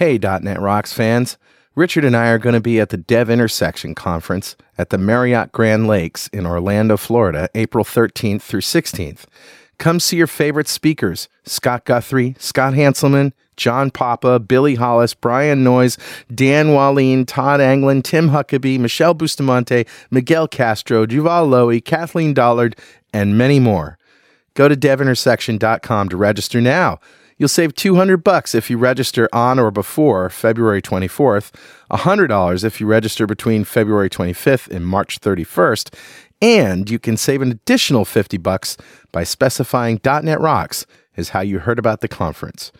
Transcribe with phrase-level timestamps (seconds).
[0.00, 1.36] Hey, .NET Rocks fans.
[1.74, 5.52] Richard and I are going to be at the Dev Intersection Conference at the Marriott
[5.52, 9.26] Grand Lakes in Orlando, Florida, April 13th through 16th.
[9.76, 15.98] Come see your favorite speakers Scott Guthrie, Scott Hanselman, John Papa, Billy Hollis, Brian Noyes,
[16.34, 22.74] Dan Wallin, Todd Anglin, Tim Huckabee, Michelle Bustamante, Miguel Castro, Juval Lowy, Kathleen Dollard,
[23.12, 23.98] and many more.
[24.54, 27.00] Go to devintersection.com to register now.
[27.40, 31.52] You'll save 200 bucks if you register on or before February 24th,
[31.90, 35.94] $100 if you register between February 25th and March 31st,
[36.42, 38.76] and you can save an additional 50 bucks
[39.10, 40.84] by specifying .NET Rocks
[41.16, 42.72] is how you heard about the conference.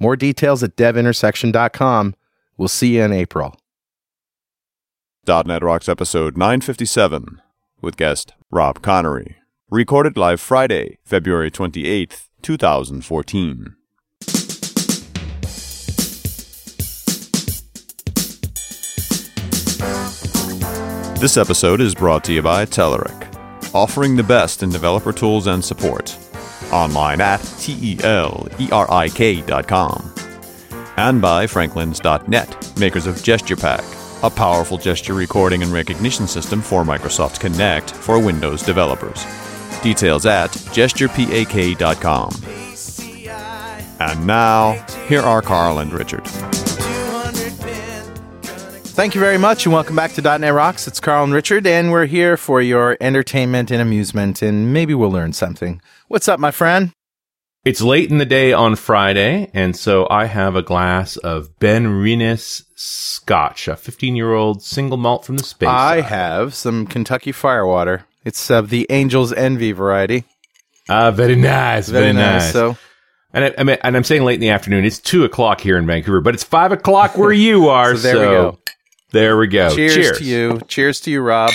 [0.00, 2.16] More details at devintersection.com.
[2.56, 3.56] We'll see you in April.
[5.24, 7.40] .NET Rocks episode 957
[7.80, 9.36] with guest Rob Conery.
[9.70, 13.76] Recorded live Friday, February 28th, 2014.
[21.20, 25.62] This episode is brought to you by Telerik, offering the best in developer tools and
[25.62, 26.16] support.
[26.72, 28.04] Online at T-E-L-E-R-I-K.com.
[30.96, 37.38] And by Franklins.net, makers of GesturePak, a powerful gesture recording and recognition system for Microsoft
[37.38, 39.22] Kinect for Windows developers.
[39.82, 42.30] Details at gesturepak.com.
[44.00, 44.72] And now,
[45.06, 46.26] here are Carl and Richard.
[49.00, 50.86] Thank you very much, and welcome back to .NET Rocks.
[50.86, 55.10] It's Carl and Richard, and we're here for your entertainment and amusement, and maybe we'll
[55.10, 55.80] learn something.
[56.08, 56.92] What's up, my friend?
[57.64, 62.64] It's late in the day on Friday, and so I have a glass of Benrinnes
[62.74, 65.70] Scotch, a 15-year-old single malt from the space.
[65.70, 66.04] I side.
[66.04, 68.04] have some Kentucky Firewater.
[68.26, 70.24] It's of the Angel's Envy variety.
[70.90, 72.52] Ah, very nice, very, nice.
[72.52, 72.76] So,
[73.32, 74.84] and I, I mean, and I'm saying late in the afternoon.
[74.84, 77.96] It's two o'clock here in Vancouver, but it's five o'clock where you are.
[77.96, 78.58] So there we go.
[79.12, 79.74] There we go.
[79.74, 80.60] cheers, Cheers to you.
[80.68, 81.52] Cheers to you, Rob.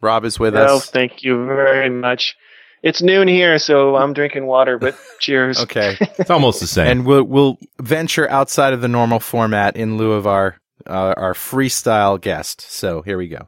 [0.00, 0.90] Rob is with Well, us.
[0.90, 2.36] thank you very much.
[2.82, 5.60] It's noon here, so I'm drinking water, but cheers.
[5.60, 5.96] Okay.
[6.18, 6.88] It's almost the same.
[6.88, 10.56] and we'll we'll venture outside of the normal format in lieu of our
[10.86, 12.60] uh, our freestyle guest.
[12.62, 13.46] So here we go.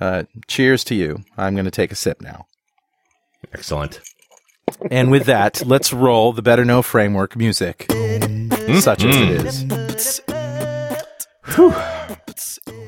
[0.00, 1.18] Uh, cheers to you.
[1.36, 2.46] I'm going to take a sip now.
[3.52, 4.00] Excellent.
[4.90, 7.86] And with that, let's roll the Better Know framework music,
[8.80, 10.20] such as it is.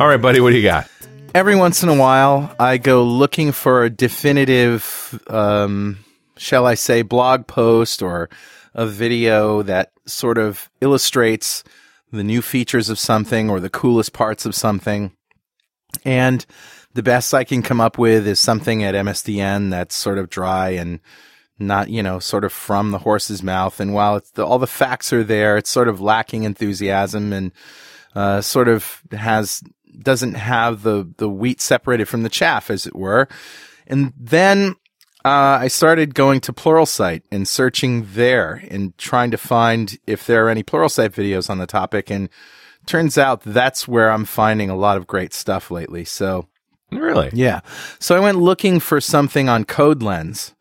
[0.01, 0.41] All right, buddy.
[0.41, 0.89] What do you got?
[1.35, 5.99] Every once in a while, I go looking for a definitive, um,
[6.37, 8.29] shall I say, blog post or
[8.75, 11.63] a video that sort of illustrates
[12.11, 15.13] the new features of something or the coolest parts of something.
[16.05, 16.45] And
[16.95, 20.71] the best I can come up with is something at MSDN that's sort of dry
[20.71, 21.01] and
[21.59, 23.81] not, you know, sort of from the horse's mouth.
[23.81, 27.53] And while the, all the facts are there, it's sort of lacking enthusiasm and
[28.19, 29.63] uh, sort of has
[30.03, 33.29] doesn't have the the wheat separated from the chaff, as it were.
[33.87, 34.75] And then
[35.25, 40.47] uh, I started going to Pluralsight and searching there and trying to find if there
[40.47, 42.11] are any Pluralsight videos on the topic.
[42.11, 42.29] And
[42.87, 46.05] turns out that's where I'm finding a lot of great stuff lately.
[46.05, 46.47] So
[46.91, 47.31] Really?
[47.35, 47.61] yeah.
[47.99, 50.55] So I went looking for something on CodeLens.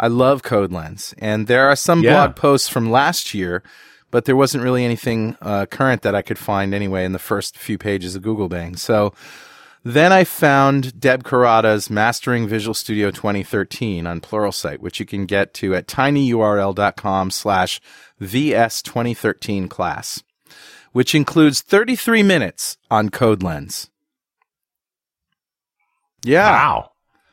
[0.00, 1.14] I love CodeLens.
[1.18, 2.12] And there are some Yeah.
[2.14, 3.62] blog posts from last year,
[4.10, 7.56] but there wasn't really anything uh, current that I could find anyway in the first
[7.58, 8.76] few pages of Google Bang.
[8.76, 9.12] So
[9.84, 15.54] then I found Deb Kurata's Mastering Visual Studio 2013 on Pluralsight, which you can get
[15.54, 17.80] to at tinyurl.com slash
[18.20, 20.22] VS2013 class,
[20.92, 23.88] which includes 33 minutes on CodeLens.
[26.24, 26.50] Yeah.
[26.50, 26.90] Wow.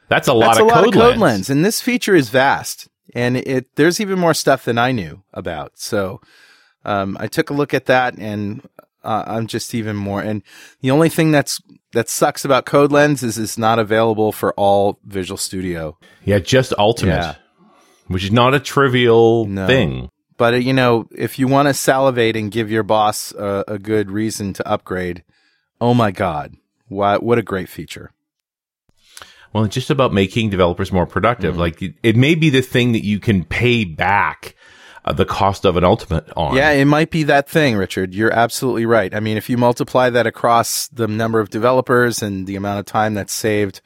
[0.08, 1.22] That's a lot That's of a lot code of code lens.
[1.22, 1.50] lens.
[1.50, 5.80] and this feature is vast, and it there's even more stuff than I knew about.
[5.80, 6.22] So,
[6.86, 8.62] um, I took a look at that, and
[9.04, 10.22] uh, I'm just even more.
[10.22, 10.42] And
[10.82, 11.62] the only thing that's
[11.94, 15.98] that sucks about Code Lens is it's not available for all Visual Studio.
[16.24, 17.36] Yeah, just ultimate, Yeah.
[18.08, 19.66] which is not a trivial No.
[19.68, 20.10] thing.
[20.38, 23.80] But uh, you know, if you want to salivate and give your boss a, a
[23.80, 25.24] good reason to upgrade,
[25.80, 26.56] oh my god,
[26.88, 28.12] what what a great feature!
[29.54, 31.52] Well, it's just about making developers more productive.
[31.54, 31.60] Mm-hmm.
[31.62, 34.56] Like it, it may be the thing that you can pay back
[35.06, 36.56] uh, the cost of an ultimate on.
[36.56, 38.14] Yeah, it might be that thing, Richard.
[38.14, 39.14] You're absolutely right.
[39.14, 42.86] I mean, if you multiply that across the number of developers and the amount of
[42.86, 43.82] time that's saved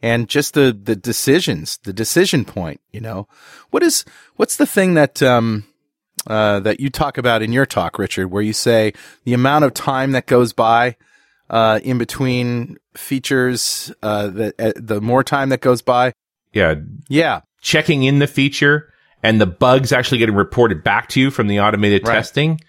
[0.00, 3.28] and just the, the decisions, the decision point, you know,
[3.70, 4.04] what is,
[4.36, 5.64] what's the thing that, um,
[6.26, 8.94] uh, that you talk about in your talk, Richard, where you say
[9.24, 10.96] the amount of time that goes by,
[11.50, 16.14] uh, in between features, uh, that, uh, the more time that goes by.
[16.54, 16.74] yeah.
[17.08, 17.42] Yeah.
[17.60, 18.93] Checking in the feature
[19.24, 22.14] and the bugs actually getting reported back to you from the automated Right.
[22.14, 22.60] testing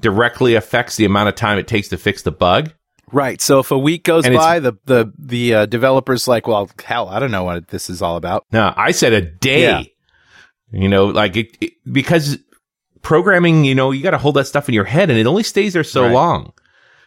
[0.00, 2.72] directly affects the amount of time it takes to fix the bug.
[3.12, 3.40] Right.
[3.40, 7.08] So if a week goes And by, the the the uh, developer's like, "Well, hell,
[7.08, 9.62] I don't know what this is all about." No, I said a day.
[9.62, 9.82] Yeah.
[10.72, 12.38] You know, like it, it- because
[13.02, 15.42] programming, you know, you got to hold that stuff in your head and it only
[15.42, 16.12] stays there so Right.
[16.12, 16.52] long.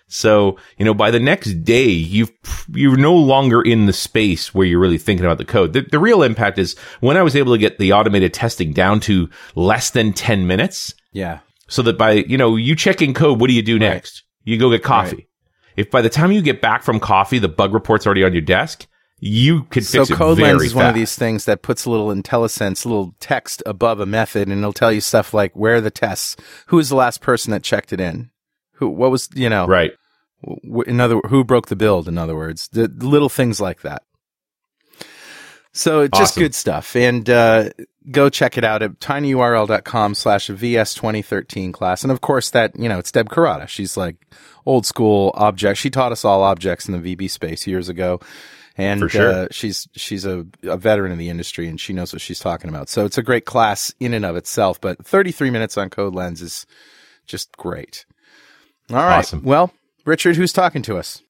[0.08, 2.32] So, you know, by the next day, you've,
[2.72, 5.74] you're no longer in the space where you're really thinking about the code.
[5.74, 9.00] The, the real impact is when I was able to get the automated testing down
[9.02, 11.40] to less than 10 minutes Yeah.
[11.68, 14.24] so that by, you know, you check in code, what do you do next?
[14.44, 15.28] You go get coffee.
[15.76, 18.42] If by the time you get back from coffee, the bug report's already on your
[18.44, 18.86] desk,
[19.20, 22.10] you could So fix it CodeLens is one of these things that puts a little
[22.10, 25.82] IntelliSense, a little text above a method, and it'll tell you stuff like where are
[25.82, 26.36] the tests,
[26.68, 28.30] who is the last person that checked it in,
[28.74, 29.92] who, what was, you know, Right.
[30.44, 32.08] w- in other, who broke the build.
[32.08, 34.04] In other words, the, the little things like that.
[35.76, 36.44] So just Awesome.
[36.44, 37.70] good stuff, and uh,
[38.12, 42.78] go check it out at tinyurl.com slash vs twenty thirteen class, and of course that
[42.78, 43.68] you know it's Deb Kurata.
[43.68, 44.18] She's like
[44.68, 45.80] old school object.
[45.80, 48.20] She taught us all objects in the VB space years ago.
[48.78, 49.32] And For sure.
[49.32, 52.70] uh, she's she's a, a veteran in the industry and she knows what she's talking
[52.70, 52.88] about.
[52.90, 54.80] So it's a great class in and of itself.
[54.82, 56.66] But 33 minutes on Code Lens is
[57.28, 58.06] just great.
[58.94, 59.18] All right.
[59.18, 59.44] Awesome.
[59.44, 59.74] Well,
[60.06, 61.22] Richard, who's talking to us?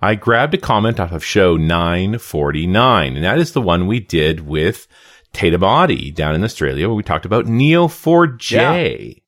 [0.00, 4.40] I grabbed a comment off of show 949, and that is the one we did
[4.40, 4.86] with
[5.32, 9.22] Tatham Oddie down in Australia where we talked about Neo4j.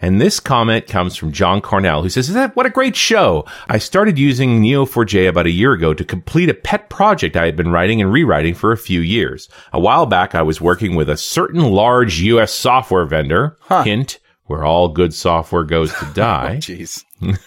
[0.00, 3.44] And this comment comes from John Cornell, who says, Is that what a great show?
[3.68, 7.56] I started using Neo4j about a year ago to complete a pet project I had
[7.56, 9.48] been writing and rewriting for a few years.
[9.72, 13.56] A while back, I was working with a certain large US software vendor.
[13.62, 13.82] Huh.
[13.82, 16.54] Hint, where all good software goes to die.
[16.54, 17.04] Oh, jeez.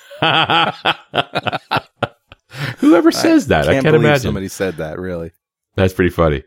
[2.79, 4.21] Whoever says that, I Can't can't believe imagine.
[4.23, 5.31] somebody said that, really.
[5.75, 6.43] That's pretty funny.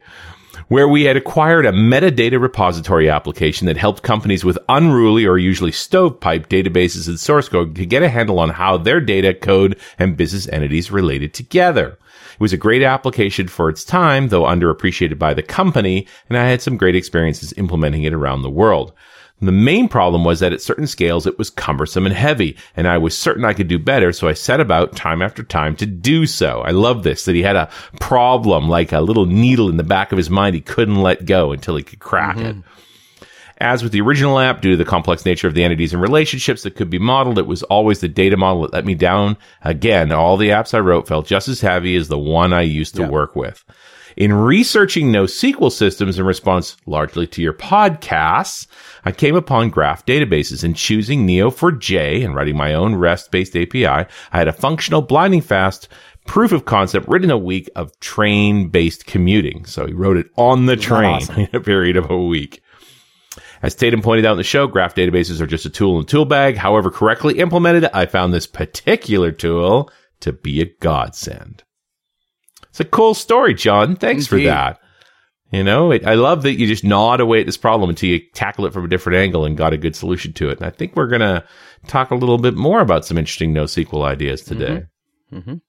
[0.69, 5.73] Where we had acquired a metadata repository application that helped companies with unruly or usually
[5.73, 10.17] stovepipe databases and source code to get a handle on how their data, code, and
[10.17, 11.99] business entities related together.
[12.35, 16.49] It was a great application for its time, though underappreciated by the company, and I
[16.49, 18.93] had some great experiences implementing it around the world.
[19.41, 22.99] The main problem was that at certain scales it was cumbersome and heavy, and I
[22.99, 26.25] was certain I could do better, so I set about time after time to do
[26.25, 26.61] so.
[26.61, 27.69] I love this, that he had a
[28.01, 31.53] problem, like a little needle in the back of his mind he couldn't let go
[31.53, 32.57] until he could crack it.
[32.57, 32.69] Mm-hmm.
[33.59, 36.63] As with the original app, due to the complex nature of the entities and relationships
[36.63, 39.37] that could be modeled, it was always the data model that let me down.
[39.63, 42.97] Again, all the apps I wrote felt just as heavy as the one I used
[42.97, 43.09] to Yeah.
[43.09, 43.65] work with.
[44.17, 48.67] In researching NoSQL systems in response largely to your podcasts,
[49.05, 53.87] I came upon graph databases and choosing Neo4j and writing my own REST-based API.
[53.87, 55.89] I had a functional blinding fast
[56.27, 59.67] proof of concept written a week of train-based commuting.
[59.67, 61.39] So he wrote it on the train awesome?
[61.41, 62.63] in a period of a week.
[63.63, 66.07] As Tatham pointed out in the show, graph databases are just a tool in a
[66.07, 66.57] tool bag.
[66.57, 69.91] However, correctly implemented, I found this particular tool
[70.21, 71.63] to be a godsend.
[72.69, 73.97] It's a cool story, John.
[73.97, 74.81] Thanks for that.
[75.55, 78.21] You know, it, I love that you just gnawed away at this problem until you
[78.33, 80.59] tackle it from a different angle and got a good solution to it.
[80.59, 81.45] And I think we're going to
[81.87, 84.87] talk a little bit more about some interesting NoSQL ideas today.
[85.33, 85.61] Mhm.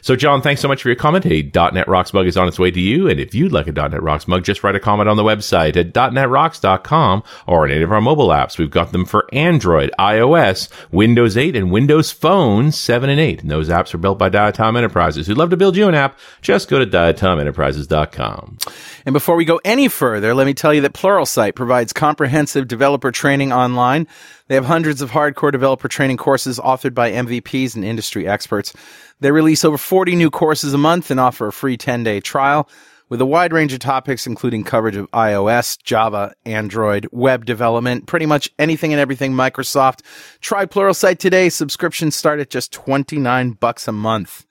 [0.00, 1.26] So, John, thanks so much for your comment.
[1.26, 3.08] A .NET Rocks mug is on its way to you.
[3.08, 5.76] And if you'd like a .NET Rocks mug, just write a comment on the website
[5.76, 8.58] at .NETRocks.com or on any of our mobile apps.
[8.58, 13.42] We've got them for Android, iOS, Windows 8, and Windows Phone 7 and 8.
[13.42, 15.26] And those apps are built by Diatom Enterprises.
[15.26, 16.18] Who'd love to build you an app?
[16.42, 18.58] Just go to diatomenterprises.com.
[19.06, 23.10] And before we go any further, let me tell you that Pluralsight provides comprehensive developer
[23.10, 24.06] training online.
[24.50, 28.72] They have hundreds of hardcore developer training courses authored by MVPs and industry experts.
[29.20, 32.68] They release over 40 new courses a month and offer a free 10 day trial
[33.08, 38.26] with a wide range of topics, including coverage of iOS, Java, Android, web development, pretty
[38.26, 40.00] much anything and everything Microsoft.
[40.40, 41.48] Try Pluralsight today.
[41.48, 44.46] Subscriptions start at just 29 bucks a month.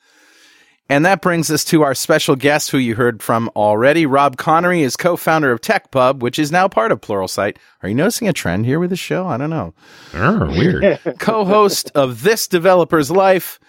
[0.90, 4.08] And that brings us to our special guest who you heard from already.
[4.08, 7.58] Rob Conery is co-founder of Tekpub, which is now part of Pluralsight.
[7.84, 9.28] Are you noticing a trend here with the show?
[9.28, 9.76] I don't know.
[10.16, 11.00] Oh, weird.
[11.20, 13.60] Co-host of This Developer's Life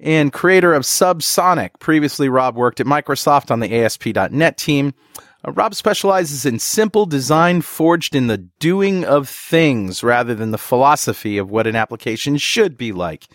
[0.00, 1.78] and creator of Subsonic.
[1.78, 4.94] Previously, Rob worked at Microsoft on the ASP.NET team.
[5.46, 10.58] Uh, Rob specializes in simple design forged in the doing of things rather than the
[10.58, 13.28] philosophy of what an application should be like.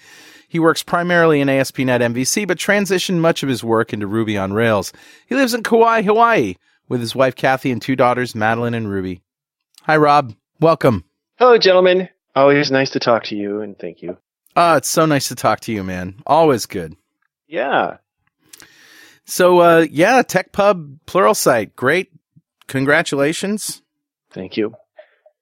[0.49, 4.51] He works primarily in ASP.NET MVC, but transitioned much of his work into Ruby on
[4.51, 4.91] Rails.
[5.27, 6.55] He lives in Kauai, Hawaii,
[6.89, 9.21] with his wife Kathy and two daughters, Madeline and Ruby.
[9.83, 10.33] Hi, Rob.
[10.59, 11.05] Welcome.
[11.37, 12.09] Hello, gentlemen.
[12.35, 14.17] Always nice to talk to you, and thank you.
[14.55, 16.15] Ah, it's so nice to talk to you, man.
[16.25, 16.95] Always good.
[17.47, 17.97] Yeah.
[19.25, 21.75] So, uh, yeah, Tekpub Pluralsight.
[21.75, 22.11] Great.
[22.67, 23.83] Congratulations.
[24.31, 24.75] Thank you.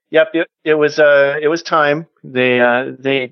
[0.10, 2.08] Yep, it, it was uh it was time.
[2.32, 3.32] They uh, they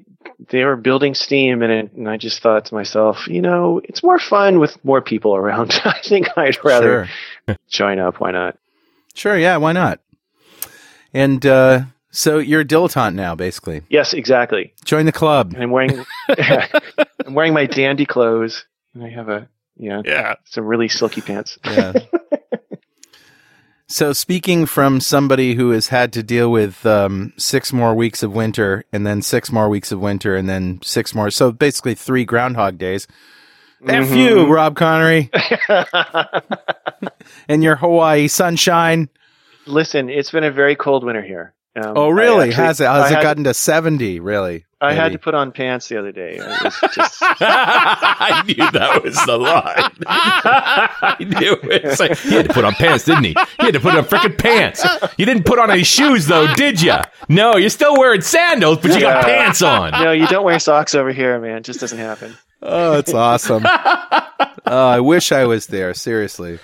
[0.49, 4.03] they were building steam, and, it, and I just thought to myself, you know, it's
[4.03, 5.79] more fun with more people around.
[5.85, 7.07] I think I'd rather
[7.47, 7.57] Sure.
[7.69, 8.19] join up.
[8.19, 8.57] Why not?
[9.13, 9.99] Sure, yeah, why not?
[11.13, 13.81] And uh, so you're a dilettante now, basically.
[13.89, 14.73] Yes, exactly.
[14.83, 15.53] Join the club.
[15.53, 16.03] And I'm wearing
[17.25, 19.47] I'm wearing my dandy clothes, and I have a
[19.77, 20.35] yeah, Yeah.
[20.45, 21.57] some really silky pants.
[21.65, 21.93] Yeah.
[23.87, 28.33] So speaking from somebody who has had to deal with um, six more weeks of
[28.33, 32.25] winter, and then six more weeks of winter, and then six more, so basically three
[32.25, 33.07] Groundhog Days.
[33.85, 34.17] F Mhm.
[34.17, 35.29] you, Rob Conery,
[37.47, 39.09] and your Hawaii sunshine.
[39.67, 41.53] Listen, it's been a very cold winter here.
[41.77, 42.49] Um, Oh, really?
[42.49, 42.85] actually- Has it?
[42.87, 44.19] Has I it had- gotten to seventy?
[44.19, 44.65] Really?
[44.81, 46.37] I had to put on pants the other day.
[46.37, 49.91] Was just I knew that was the line.
[50.05, 51.99] I knew it.
[51.99, 53.29] Like, he had to put on pants, didn't he?
[53.59, 54.85] He had to put on freaking pants.
[55.17, 56.93] You didn't put on any shoes, though, did you?
[57.29, 59.91] No, you're still wearing sandals, but you got pants on.
[59.91, 61.57] no, you don't wear socks over here, man.
[61.57, 62.35] It just doesn't happen.
[62.61, 63.63] Oh, it's awesome.
[63.65, 65.93] oh, I wish I was there.
[65.95, 66.59] Seriously.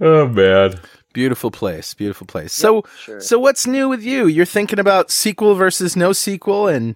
[0.00, 0.78] Oh, man.
[1.12, 2.52] Beautiful place, beautiful place.
[2.52, 3.20] So, sure.
[3.20, 4.26] so what's new with you?
[4.26, 6.94] You're thinking about sequel versus no sequel, and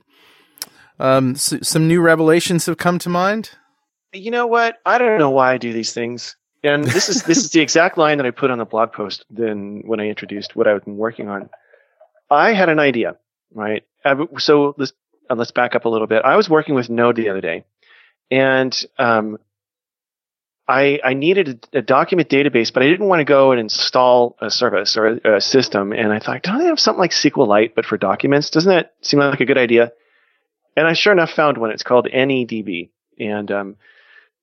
[1.00, 3.50] um, s- some new revelations have come to mind.
[4.12, 4.78] You know what?
[4.86, 6.36] I don't know why I do these things.
[6.62, 9.24] And this is this is the exact line that I put on the blog post
[9.28, 11.50] then when I introduced what I've been working on.
[12.30, 13.16] I had an idea,
[13.52, 13.82] right?
[14.38, 14.92] So let's
[15.28, 16.22] uh, let's back up a little bit.
[16.24, 17.64] I was working with Node the other day,
[18.30, 19.38] and um,
[20.66, 24.36] I I needed a, a document database, but I didn't want to go and install
[24.40, 25.92] a service or a, a system.
[25.92, 28.50] And I thought, don't they have something like SQLite but for documents?
[28.50, 29.92] Doesn't that seem like a good idea?
[30.76, 31.70] And I sure enough found one.
[31.70, 33.76] It's called NEDB, and um,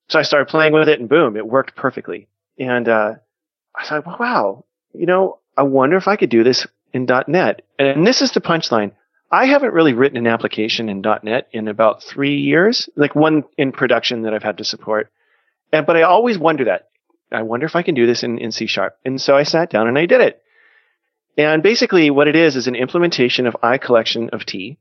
[0.10, 2.28] so I started playing with it, and boom, it worked perfectly.
[2.60, 3.16] And uh,
[3.76, 7.62] I thought, wow, you know, I wonder if I could do this in .NET.
[7.80, 8.92] And this is the punchline.
[9.32, 13.72] I haven't really written an application in .NET in about three years, like one in
[13.72, 15.10] production that I've had to support.
[15.72, 16.90] And, but I always wonder that.
[17.32, 18.98] I wonder if I can do this in, in C sharp.
[19.06, 20.42] And so I sat down and I did it.
[21.38, 24.78] And basically what it is is an implementation of I collection of T.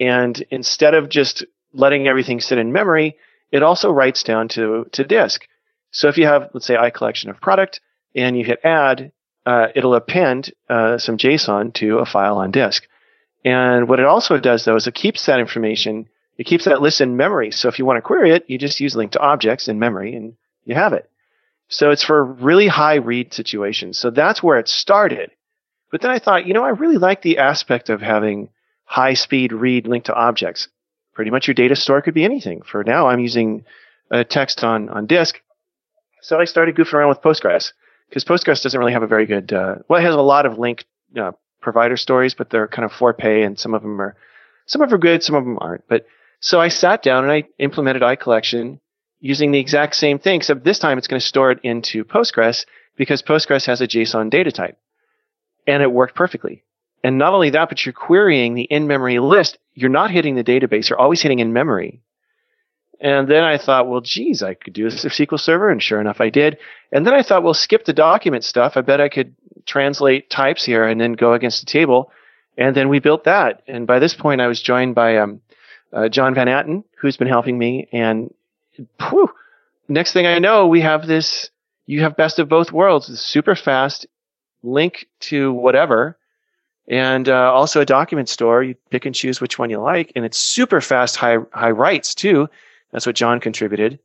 [0.00, 3.16] And instead of just letting everything sit in memory,
[3.52, 5.46] it also writes down to, to disk.
[5.92, 7.80] So if you have, let's say, I collection of product
[8.14, 9.12] and you hit add,
[9.46, 12.86] uh, it'll append uh, some JSON to a file on disk.
[13.44, 17.00] And what it also does, though, is it keeps that information, it keeps that list
[17.00, 17.50] in memory.
[17.50, 20.14] So if you want to query it, you just use LINQ to objects in memory
[20.14, 21.10] and you have it.
[21.68, 23.98] So it's for really high read situations.
[23.98, 25.30] So that's where it started.
[25.90, 28.50] But then I thought, you know, I really like the aspect of having
[28.84, 30.68] high speed read LINQ to objects.
[31.14, 32.62] Pretty much your data store could be anything.
[32.62, 33.64] For now, I'm using
[34.10, 35.40] uh, text on, on disk.
[36.20, 37.72] So I started goofing around with Postgres
[38.08, 40.54] because Postgres doesn't really have a very good, uh, well, it has a lot of
[40.54, 40.84] LINQ
[41.18, 44.16] uh, provider stories, but they're kind of for pay and some of them are,
[44.66, 45.86] some of them are good, some of them aren't.
[45.88, 46.06] But
[46.40, 48.80] so I sat down and I implemented iCollection
[49.20, 52.66] using the exact same thing, except this time it's going to store it into Postgres
[52.96, 54.78] because Postgres has a JSON data type.
[55.66, 56.62] And it worked perfectly.
[57.02, 59.58] And not only that, but you're querying the in-memory list.
[59.74, 60.88] You're not hitting the database.
[60.88, 62.00] You're always hitting in memory.
[63.00, 65.70] And then I thought, well, geez, I could do this with SQL Server.
[65.70, 66.58] And sure enough, I did.
[66.90, 68.76] And then I thought, well, skip the document stuff.
[68.76, 69.34] I bet I could
[69.66, 72.10] translate types here and then go against the table.
[72.56, 73.62] And then we built that.
[73.66, 75.42] And by this point, I was joined by um,
[75.92, 77.88] uh, John Van Atten, who's been helping me.
[77.92, 78.32] And
[79.00, 79.30] whew,
[79.88, 81.50] next thing I know, we have this.
[81.86, 83.06] You have best of both worlds.
[83.08, 84.06] This super fast
[84.64, 86.18] LINQ to whatever,
[86.88, 88.62] and uh, also a document store.
[88.62, 92.14] You pick and choose which one you like, and it's super fast, high high writes
[92.14, 92.48] too.
[92.92, 93.98] That's what John contributed.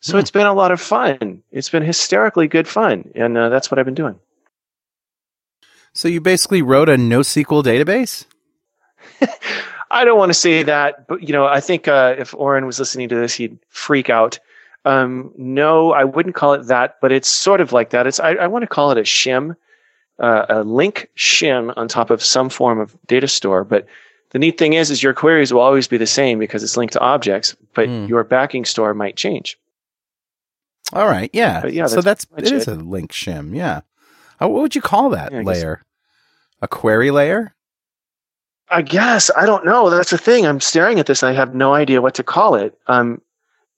[0.00, 0.18] So Hmm.
[0.18, 1.42] it's been a lot of fun.
[1.52, 4.18] It's been hysterically good fun, and uh, that's what I've been doing.
[5.94, 8.24] So you basically wrote a NoSQL database?
[9.92, 12.78] I don't want to say that, but you know, I think uh, if Oren was
[12.78, 14.38] listening to this, he'd freak out.
[14.84, 18.06] Um, no, I wouldn't call it that, but it's sort of like that.
[18.06, 19.54] It's I, I want to call it a shim,
[20.18, 23.62] uh, a LINQ shim on top of some form of data store.
[23.64, 23.86] But
[24.30, 26.94] the neat thing is, is your queries will always be the same because it's linked
[26.94, 28.06] to objects, but Hmm.
[28.06, 29.58] your backing store might change.
[30.92, 31.60] All right, yeah.
[31.60, 33.80] But yeah, so that's that's it much a LINQ shim, yeah.
[34.38, 35.82] What would you call that Yeah, I guess- layer?
[36.60, 37.54] A query layer?
[38.70, 39.90] I guess I don't know.
[39.90, 40.46] That's the thing.
[40.46, 42.78] I'm staring at this and I have no idea what to call it.
[42.86, 43.20] Um,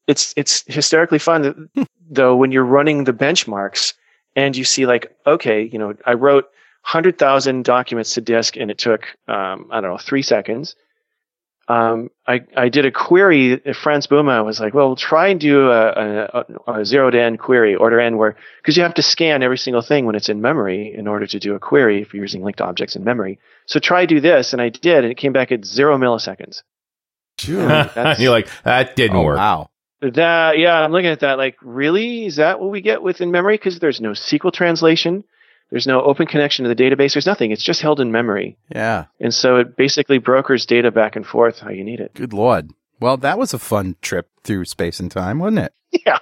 [0.07, 1.69] it's it's hysterically fun
[2.11, 3.95] though when you're running the benchmarks
[4.37, 6.49] and you see like, okay, you know, I wrote
[6.83, 10.77] hundred thousand documents to disk and it took um, I don't know three seconds.
[11.67, 13.59] Um, I, I did a query.
[13.73, 17.75] Frans Bouma was like, well, try and do a, a, a zero to n query,
[17.75, 20.95] order n, where, because you have to scan every single thing when it's in memory
[20.95, 23.39] in order to do a query if you're using linked objects in memory.
[23.67, 24.53] So try do this.
[24.53, 26.63] And I did, and it came back at zero milliseconds.
[27.47, 29.39] You're like, that didn't Oh, work.
[29.39, 29.69] wow.
[30.03, 31.39] That, yeah, I'm looking at that.
[31.39, 32.27] Like, really?
[32.27, 33.55] Is that what we get with in memory?
[33.57, 35.25] Because there's no SQL translation.
[35.71, 37.15] There's no open connection to the database.
[37.15, 37.51] There's nothing.
[37.51, 38.57] It's just held in memory.
[38.75, 39.07] Yeah.
[39.21, 42.15] And so it basically brokers data back and forth how you need it.
[42.15, 42.71] Good lord.
[43.01, 45.73] Well, that was a fun trip through space and time, wasn't it?
[46.07, 46.19] Yeah.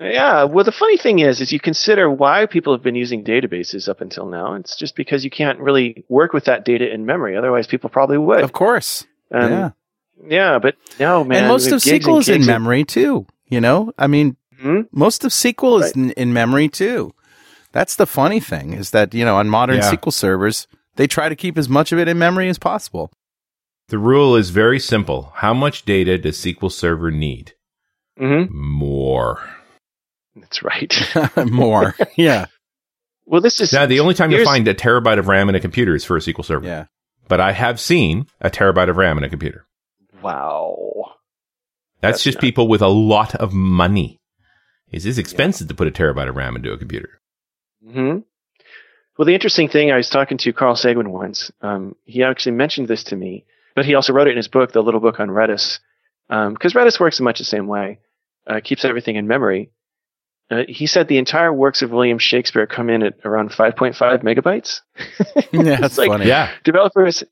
[0.00, 0.44] Yeah.
[0.44, 4.00] Well, the funny thing is, is you consider why people have been using databases up
[4.00, 4.54] until now.
[4.54, 7.36] It's just because you can't really work with that data in memory.
[7.36, 8.42] Otherwise, people probably would.
[8.42, 9.06] Of course.
[9.32, 9.70] Um, yeah.
[10.26, 11.38] Yeah, but no, man.
[11.38, 13.26] and most of SQL is in memory too.
[13.48, 14.80] You know, I mean, Hmm?
[14.92, 17.12] most of SQL is in, in memory too.
[17.72, 19.92] That's the funny thing is that you know on modern Yeah.
[19.92, 20.66] SQL servers
[20.96, 23.10] they try to keep as much of it in memory as possible.
[23.88, 25.32] The rule is very simple.
[25.34, 27.52] How much data does SQL Server need?
[28.18, 28.56] Mm-hmm.
[28.56, 29.42] More.
[30.36, 30.94] That's right.
[31.50, 32.46] More, yeah,
[33.26, 35.60] Well, this is Now, the only time you find a terabyte of RAM in a
[35.60, 36.66] computer is for a SQL Server.
[36.66, 36.86] yeah.
[37.28, 39.66] But I have seen a terabyte of RAM in a computer.
[40.22, 41.12] Wow.
[42.00, 44.18] That's, That's just not- people with a lot of money.
[44.94, 47.20] It is expensive to put a terabyte of RAM into a computer.
[47.84, 48.18] hmm
[49.18, 51.50] Well, the interesting thing, I was talking to Karl Seguin once.
[51.60, 54.72] Um, he actually mentioned this to me, but he also wrote it in his book,
[54.72, 55.78] the little book on Redis,
[56.28, 57.98] because Redis works in much the same way,
[58.46, 59.70] uh, keeps everything in memory.
[60.50, 64.80] Uh, he said the entire works of William Shakespeare come in at around 5.5 megabytes.
[65.52, 66.26] Yeah, that's like- funny.
[66.26, 66.50] Yeah.
[66.64, 67.24] developers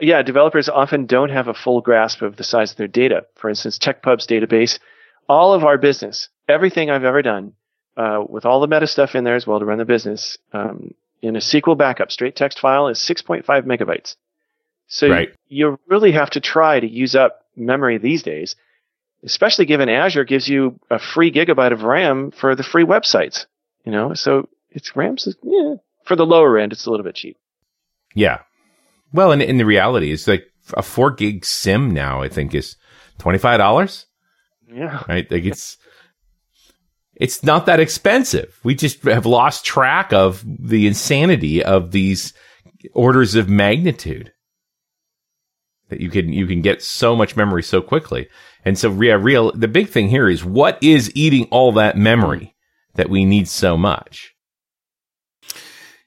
[0.00, 3.48] yeah developers often don't have a full grasp of the size of their data for
[3.48, 4.80] instance tekpub's database
[5.28, 7.52] all of our business everything i've ever done
[7.96, 10.92] uh, with all the meta stuff in there as well to run the business um,
[11.22, 14.16] in a sql backup straight text file is 6.5 megabytes
[14.86, 15.30] so Right.
[15.48, 18.56] you really have to try to use up memory these days
[19.22, 23.46] especially given azure gives you a free gigabyte of ram for the free websites
[23.84, 27.36] you know so it's ram's yeah for the lower end it's a little bit cheap
[28.14, 28.40] Yeah.
[29.12, 30.44] Well, and, and the reality it's like
[30.76, 32.76] a four gig sim now, I think is
[33.20, 34.04] $25,
[34.72, 35.30] yeah right?
[35.30, 35.76] Like it's,
[37.14, 38.58] it's not that expensive.
[38.64, 42.32] We just have lost track of the insanity of these
[42.92, 44.32] orders of magnitude
[45.90, 48.28] that you can, you can get so much memory so quickly.
[48.64, 52.54] And so, yeah, real, the big thing here is what is eating all that memory
[52.94, 54.34] that we need so much?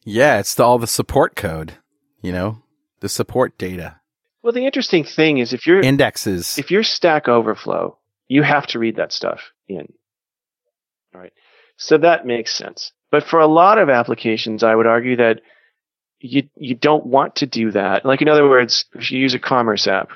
[0.04, 1.74] Yeah, it's the, all the support code.
[2.22, 2.64] You know,
[3.00, 4.02] the support data,
[4.42, 6.58] Well, the interesting thing is if you're indexes.
[6.58, 7.97] if you're Stack Overflow,
[8.28, 9.92] you have to read that stuff in.
[11.14, 11.34] All right.
[11.78, 12.92] So that makes sense.
[13.12, 15.42] But for a lot of applications, I would argue that
[16.20, 18.06] you you don't want to do that.
[18.06, 20.12] Like in other words, if you use a commerce app,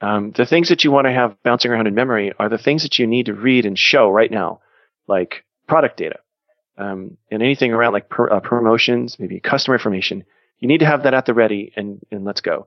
[0.00, 2.82] um, the things that you want to have bouncing around in memory are the things
[2.82, 4.60] that you need to read and show right now,
[5.06, 6.18] like product data,
[6.76, 10.24] um, and anything around like per, uh, promotions, maybe customer information.
[10.58, 12.66] You need to have that at the ready, and and let's go.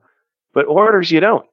[0.53, 1.45] But orders, you don't.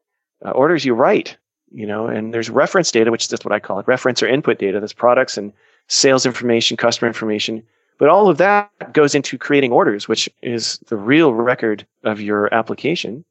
[0.44, 1.36] Uh, orders, you write.
[1.74, 4.28] You know, and there's reference data, which is just what I call it, reference or
[4.28, 4.78] input data.
[4.78, 5.52] That's products and
[5.88, 7.64] sales information, customer information.
[7.98, 12.52] But all of that goes into creating orders, which is the real record of your
[12.54, 13.24] application.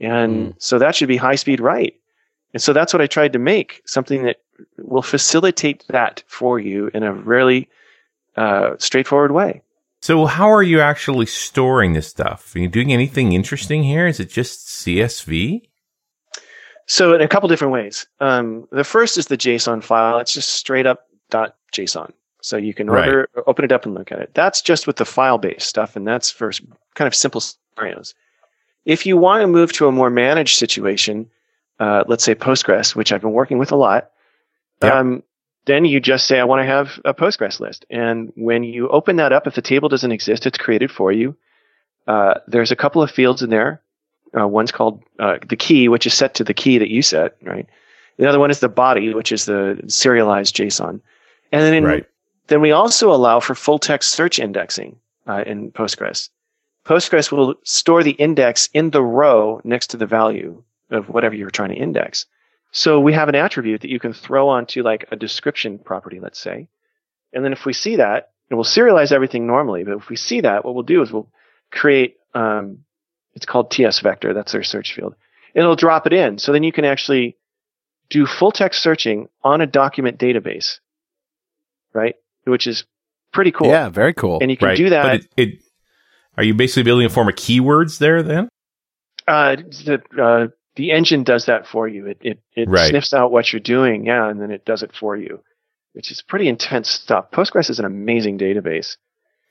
[0.00, 1.98] And so that should be high speed write.
[2.52, 4.40] And so that's what I tried to make something that
[4.78, 7.68] will facilitate that for you in a really
[8.36, 9.62] uh, straightforward way.
[10.00, 12.54] So how are you actually storing this stuff?
[12.54, 14.06] Are you doing anything interesting here?
[14.06, 15.62] Is it just CSV?
[16.86, 18.06] So in a couple different ways.
[18.20, 20.18] Um, the first is the JSON file.
[20.18, 21.06] It's just straight up
[21.72, 22.12] .json.
[22.40, 23.08] So you can Right.
[23.08, 24.30] order, open it up and look at it.
[24.34, 26.52] That's just with the file-based stuff, and that's for
[26.94, 28.14] kind of simple scenarios.
[28.84, 31.28] If you want to move to a more managed situation,
[31.80, 34.10] uh, let's say Postgres, which I've been working with a lot,
[34.80, 34.92] Yep.
[34.94, 35.22] um,
[35.64, 37.84] then you just say, I want to have a Postgres list.
[37.90, 41.36] And when you open that up, if the table doesn't exist, it's created for you.
[42.06, 43.82] Uh, there's a couple of fields in there.
[44.38, 47.36] Uh, one's called uh, the key, which is set to the key that you set,
[47.42, 47.66] right?
[48.18, 51.00] The other one is the body, which is the serialized JSON.
[51.52, 52.06] And then, in, Right.
[52.48, 56.30] then we also allow for full text search indexing uh, in Postgres.
[56.84, 61.50] Postgres will store the index in the row next to the value of whatever you're
[61.50, 62.26] trying to index.
[62.72, 66.38] So we have an attribute that you can throw onto like a description property, let's
[66.38, 66.68] say.
[67.32, 70.42] And then if we see that, and we'll serialize everything normally, but if we see
[70.42, 71.28] that, what we'll do is we'll
[71.72, 72.84] create, um,
[73.36, 74.32] it's called TS vector.
[74.34, 75.14] That's their search field.
[75.54, 76.38] And it'll drop it in.
[76.38, 77.36] So then you can actually
[78.08, 80.80] do full text searching on a document database,
[81.92, 82.14] right?
[82.44, 82.84] Which is
[83.32, 83.68] pretty cool.
[83.68, 84.38] Yeah, very cool.
[84.40, 84.76] And you can right.
[84.76, 85.02] do that.
[85.02, 85.58] But it, it,
[86.36, 88.48] are you basically building a form of keywords there then?
[89.28, 90.46] Uh, the uh,
[90.76, 92.06] the engine does that for you.
[92.06, 92.88] It it, it Right.
[92.88, 95.40] sniffs out what you're doing, yeah, and then it does it for you,
[95.94, 97.30] which is pretty intense stuff.
[97.32, 98.96] Postgres is an amazing database.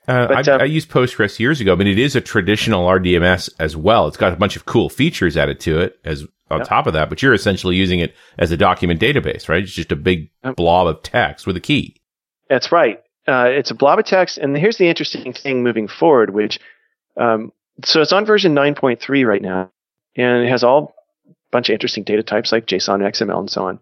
[0.08, 3.50] Uh, But, I, uh, I used Postgres years ago, but it is a traditional RDMS
[3.58, 4.06] as well.
[4.06, 6.68] It's got a bunch of cool features added to it as on Yep.
[6.68, 9.64] top of that, but you're essentially using it as a document database, right?
[9.64, 11.96] It's just a big blob of text with a key.
[12.48, 13.02] That's right.
[13.26, 16.60] Uh, it's a blob of text, and here's the interesting thing moving forward, which
[17.16, 17.50] um,
[17.84, 19.70] so it's on version 9.3 right now,
[20.14, 20.94] and it has all
[21.28, 23.80] a bunch of interesting data types like JSON, XML, and so on.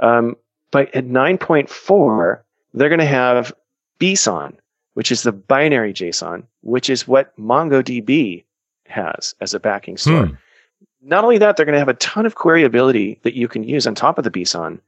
[0.00, 0.36] Um,
[0.72, 2.40] but at 9.4,
[2.74, 3.52] they're going to have
[4.00, 4.56] BSON,
[4.94, 8.44] which is the binary JSON, which is what MongoDB
[8.86, 10.26] has as a backing store.
[10.26, 10.34] Hmm.
[11.00, 13.86] Not only that, they're going to have a ton of queryability that you can use
[13.86, 14.78] on top of the BSON,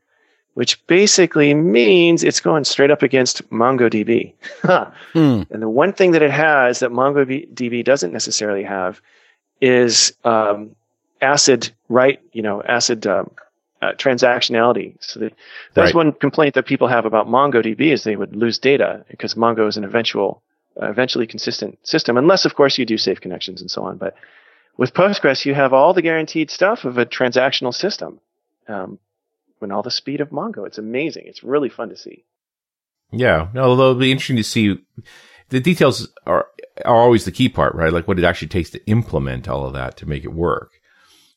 [0.55, 4.35] which basically means it's going straight up against MongoDB.
[5.13, 5.43] Hmm.
[5.51, 9.01] And the one thing that it has that MongoDB doesn't necessarily have
[9.61, 10.75] is um,
[11.23, 12.21] ACID, right?
[12.33, 13.31] You know, ACID um,
[13.85, 14.95] uh, transactionality.
[15.01, 15.33] So that,
[15.75, 16.05] that's Right.
[16.05, 19.77] one complaint that people have about MongoDB is they would lose data because Mongo is
[19.77, 20.43] an eventual,
[20.81, 23.97] uh, eventually consistent system, unless of course you do safe connections and so on.
[23.99, 24.15] But
[24.77, 28.21] with Postgres, you have all the guaranteed stuff of a transactional system.
[28.69, 28.99] Um,
[29.65, 30.67] and all the speed of Mongo.
[30.67, 31.25] It's amazing.
[31.27, 32.25] It's really fun to see.
[33.11, 33.49] Yeah.
[33.55, 34.79] No, Although it'll be interesting to see
[35.49, 36.47] the details are
[36.85, 37.93] are always the key part, right?
[37.93, 40.73] Like what it actually takes to implement all of that to make it work.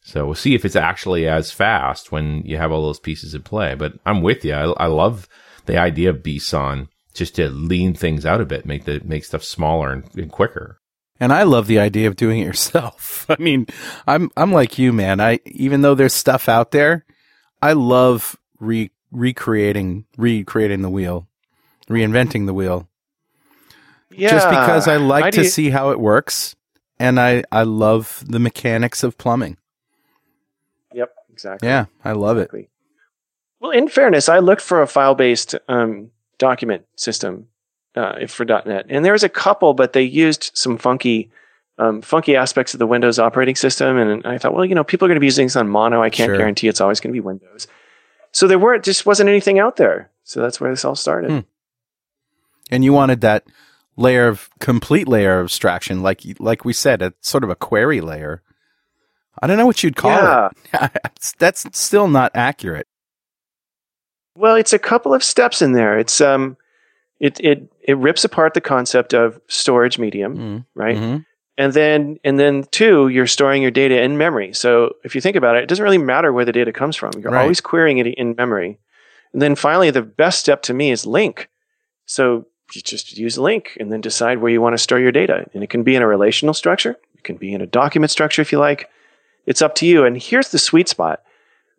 [0.07, 3.41] So we'll see if it's actually as fast when you have all those pieces in
[3.41, 3.75] play.
[3.75, 4.53] But I'm with you.
[4.53, 5.27] I, I love
[5.65, 9.43] the idea of BSON just to lean things out a bit, make the make stuff
[9.43, 10.79] smaller and, and quicker.
[11.19, 13.25] And I love the idea of doing it yourself.
[13.29, 13.67] I mean,
[14.07, 15.19] I'm I'm like you, man.
[15.19, 17.03] I even though there's stuff out there,
[17.61, 21.27] I love re recreating recreating the wheel,
[21.89, 22.87] reinventing the wheel.
[24.09, 26.55] Yeah, Just because I like to see how it works
[26.97, 29.57] and I I love the mechanics of plumbing.
[31.38, 31.69] Exactly.
[31.69, 32.50] Yeah, I love it.
[33.60, 37.47] Well, in fairness, I looked for a file-based um, document system
[37.95, 41.30] uh, for .NET, and there was a couple, but they used some funky,
[41.78, 43.97] um, funky aspects of the Windows operating system.
[43.97, 46.02] And I thought, well, you know, people are going to be using this on Mono.
[46.02, 46.38] I can't Sure.
[46.38, 47.67] guarantee it's always going to be Windows.
[48.32, 50.10] So there weren't, just wasn't anything out there.
[50.23, 51.30] So that's where this all started.
[51.30, 51.39] Hmm.
[52.71, 53.45] And you wanted that
[53.95, 58.02] layer of complete layer of abstraction like like we said, it's sort of a query
[58.02, 58.41] layer.
[59.41, 60.50] I don't know what you'd call yeah.
[60.73, 61.34] it.
[61.38, 62.88] That's still not accurate.
[64.36, 65.97] Well, it's a couple of steps in there.
[65.97, 66.58] It's um,
[67.19, 70.97] it it it rips apart the concept of storage medium, Mm, right?
[70.97, 71.26] mhm.
[71.60, 74.54] And then, and then two, you're storing your data in memory.
[74.54, 77.13] So if you think about it, it doesn't really matter where the data comes from.
[77.17, 77.41] You're Right.
[77.41, 78.78] always querying it in memory.
[79.34, 81.47] And then finally, the best step to me is LINQ.
[82.06, 82.45] So
[82.76, 85.47] you just use LINQ and then decide where you want to store your data.
[85.56, 86.95] And it can be in a relational structure.
[87.15, 88.88] It can be in a document structure if you like.
[89.47, 90.05] It's up to you.
[90.05, 91.23] And here's the sweet spot.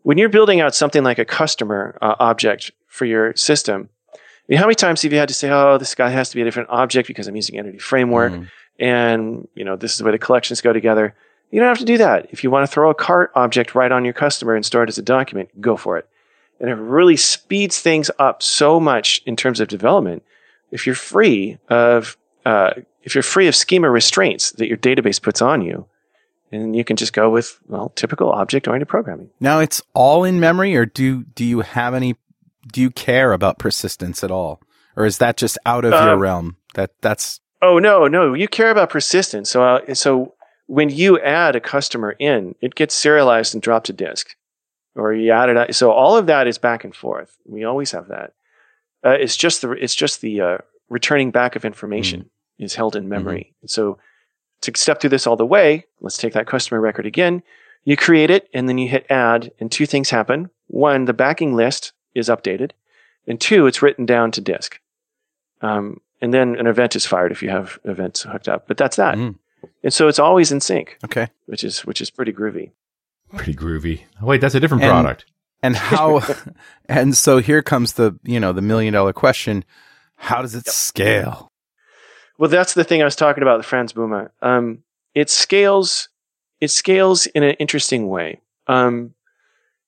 [0.02, 4.58] When you're building out something like a customer uh, object for your system, I mean,
[4.58, 6.44] how many times have you had to say, oh, this guy has to be a
[6.44, 8.32] different object because I'm using Entity Framework?
[8.32, 8.48] Mm.
[8.78, 11.14] and you know this is where the collections go together.
[11.50, 12.28] You don't have to do that.
[12.30, 14.88] If you want to throw a cart object right on your customer and store it
[14.88, 16.08] as a document, go for it.
[16.60, 20.22] And it really speeds things up so much in terms of development.
[20.70, 25.42] If you're free of uh, if you're free of schema restraints that your database puts
[25.42, 25.86] on you,
[26.50, 29.30] and you can just go with well typical object oriented programming.
[29.40, 32.16] Now it's all in memory, or do do you have any?
[32.72, 34.60] Do you care about persistence at all,
[34.96, 36.56] or is that just out of your Um, realm?
[36.74, 39.50] That that's Oh no, no, you care about persistence.
[39.50, 40.34] So uh, so
[40.66, 44.36] when you add a customer in, it gets serialized and dropped to disk,
[44.94, 45.74] or you add it.
[45.74, 47.36] So all of that is back and forth.
[47.46, 48.34] We always have that.
[49.04, 50.58] Uh, it's just the it's just the uh,
[50.88, 53.54] returning back of information is held in memory.
[53.66, 53.98] So
[54.62, 57.42] to step through this all the way, let's take that customer record again.
[57.84, 60.50] You create it, and then you hit add, and two things happen.
[60.66, 62.72] One, the backing list is updated,
[63.26, 64.80] and two, it's written down to disk.
[65.60, 68.66] Um, and then an event is fired if you have events hooked up.
[68.66, 69.16] But that's that.
[69.16, 69.36] Mm.
[69.82, 71.28] And so it's always in sync, okay.
[71.46, 72.72] which is which is pretty groovy.
[73.34, 74.02] Pretty groovy.
[74.20, 75.24] Wait, that's a different And- product.
[75.60, 76.20] And how?
[76.88, 79.64] and so here comes the you know the million dollar question:
[80.14, 81.47] How does it scale?
[82.38, 84.30] Well, that's the thing I was talking about with Frans Bouma.
[84.42, 84.82] Um,
[85.14, 86.08] it scales.
[86.60, 88.40] It scales in an interesting way.
[88.66, 89.14] Um,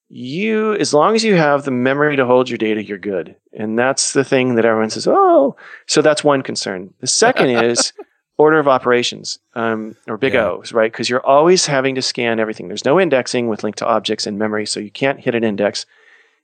[0.09, 3.37] you, as long as you have the memory to hold your data, you're good.
[3.53, 5.07] And that's the thing that everyone says.
[5.09, 6.93] Oh, so that's one concern.
[7.01, 7.93] The second is
[8.37, 10.49] order of operations, um, or big Yeah.
[10.49, 10.91] O's, right?
[10.91, 12.69] Because you're always having to scan everything.
[12.69, 15.87] There's no indexing with LINQ to objects in memory, so you can't hit an index.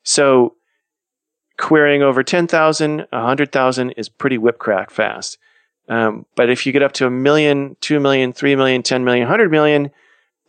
[0.04, 0.54] So
[1.56, 5.38] querying over 10,000, 100,000 is pretty whip crack fast.
[5.88, 9.24] Um, but if you get up to a million, two million, three million, 10 million,
[9.24, 9.90] 100 million,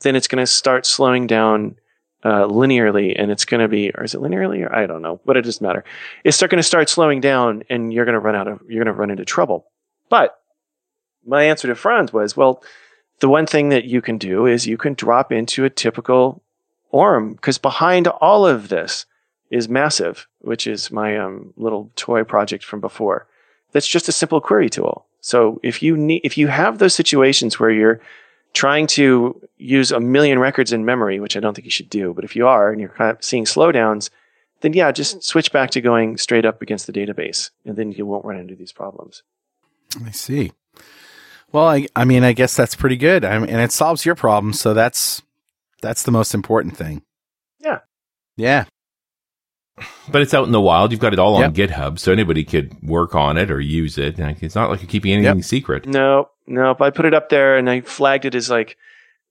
[0.01, 1.77] then it's going to start slowing down
[2.23, 4.65] uh, linearly, and it's going to be, or is it linearly?
[4.65, 5.83] Or I don't know, but it doesn't matter.
[6.23, 8.93] It's going to start slowing down, and you're going to run out of, you're going
[8.93, 9.67] to run into trouble.
[10.09, 10.39] But
[11.25, 12.63] my answer to Frans was, well,
[13.19, 16.43] the one thing that you can do is you can drop into a typical
[16.91, 19.05] ORM because behind all of this
[19.49, 23.27] is Massive, which is my um, little toy project from before.
[23.71, 25.05] That's just a simple query tool.
[25.27, 27.99] So if you need, if you have those situations where you're
[28.53, 32.13] trying to use a million records in memory, which I don't think you should do,
[32.13, 34.09] but if you are and you're kind of seeing slowdowns,
[34.61, 38.05] then yeah, just switch back to going straight up against the database, and then you
[38.05, 39.23] won't run into these problems.
[40.01, 40.53] I see.
[41.51, 43.25] Well, I, I mean, I guess that's pretty good.
[43.25, 45.21] I mean, and it solves your problem, so that's
[45.81, 47.01] that's the most important thing.
[47.59, 47.79] Yeah.
[48.37, 48.63] Yeah.
[50.09, 50.91] But it's out in the wild.
[50.91, 51.69] You've got it all on Yep.
[51.69, 54.17] GitHub, so anybody could work on it or use it.
[54.17, 55.45] Like, it's not like you're keeping anything Yep.
[55.45, 55.85] secret.
[55.85, 58.77] No, no, but I put it up there and I flagged it as like,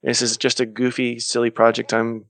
[0.03, 2.27] this is just a goofy, silly project I'm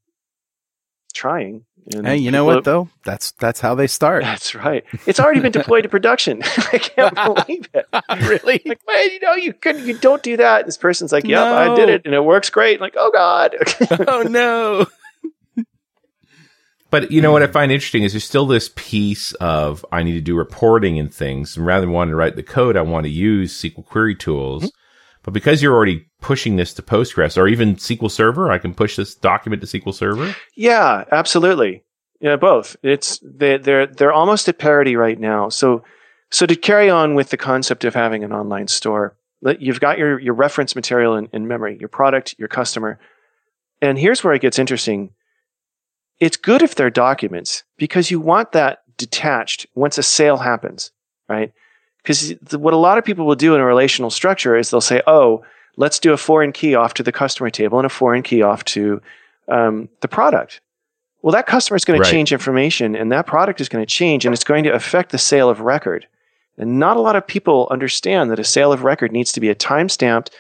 [1.14, 1.64] trying.
[1.94, 2.88] And Hey, you know what though?
[3.04, 4.22] That's that's how they start.
[4.24, 4.84] That's right.
[5.06, 6.42] It's already been deployed to production.
[6.72, 7.14] I can't
[7.46, 7.86] believe it.
[8.26, 8.62] really?
[8.66, 10.66] Like, wait, you know, you could, you don't do that.
[10.66, 12.80] This person's like, yep, I did it, and it works great.
[12.80, 13.54] like, oh god.
[14.08, 14.86] oh no.
[16.90, 17.52] But you know what I hmm.
[17.52, 21.56] find interesting is there's still this piece of I need to do reporting and things.
[21.56, 24.64] And rather than wanting to write the code, I want to use SQL query tools.
[24.64, 24.68] Hmm.
[25.22, 28.94] But because you're already pushing this to Postgres or even SQL Server, I can push
[28.94, 30.36] this document to SQL Server.
[30.54, 31.82] Yeah, absolutely.
[32.20, 32.76] Yeah, both.
[32.82, 35.48] It's they they're they're almost at parity right now.
[35.48, 35.82] So
[36.30, 39.16] so to carry on with the concept of having an online store,
[39.58, 42.98] you've got your your reference material in, in memory, your product, your customer.
[43.82, 45.10] And here's where it gets interesting.
[46.20, 50.90] It's good if they're documents because you want that detached once a sale happens,
[51.28, 51.52] right?
[52.02, 55.02] Because what a lot of people will do in a relational structure is they'll say,
[55.06, 55.44] "Oh,
[55.76, 58.64] let's do a foreign key off to the customer table and a foreign key off
[58.66, 59.02] to
[59.48, 60.60] um, the product."
[61.22, 62.06] Well, that customer is going Right.
[62.06, 65.10] to change information, and that product is going to change, and it's going to affect
[65.10, 66.06] the sale of record.
[66.56, 69.48] And not a lot of people understand that a sale of record needs to be
[69.48, 70.30] a time stamped,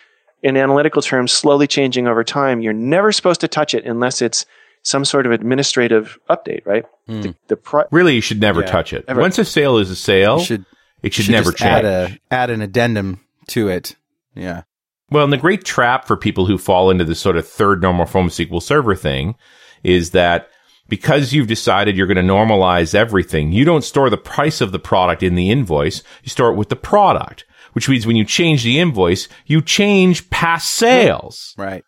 [0.42, 2.60] in analytical terms, slowly changing over time.
[2.60, 4.46] You're never supposed to touch it unless it's
[4.86, 6.84] some sort of administrative update, right?
[7.08, 7.20] Hmm.
[7.22, 9.04] The, the pri- Really, you should never Yeah, touch it.
[9.08, 9.20] ever.
[9.20, 10.64] Once a sale is a sale, should
[11.02, 11.70] it should, should never just change.
[11.72, 13.96] add a add an addendum to it.
[14.34, 14.62] Yeah.
[15.10, 18.06] Well, and the great trap for people who fall into this sort of third normal
[18.06, 19.34] form of SQL Server thing
[19.82, 20.48] is that
[20.88, 24.78] because you've decided you're going to normalize everything, you don't store the price of the
[24.78, 26.02] product in the invoice.
[26.22, 30.30] You store it with the product, which means when you change the invoice, you change
[30.30, 31.84] past sales, Right.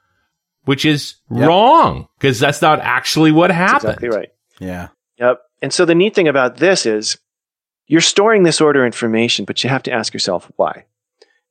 [0.68, 1.48] Which is Yep.
[1.48, 3.94] wrong because that's not actually what That's happened.
[3.94, 4.28] exactly right.
[4.61, 4.88] Yeah.
[5.18, 5.40] Yep.
[5.62, 7.16] And so the neat thing about this is
[7.87, 10.85] you're storing this order information, but you have to ask yourself why.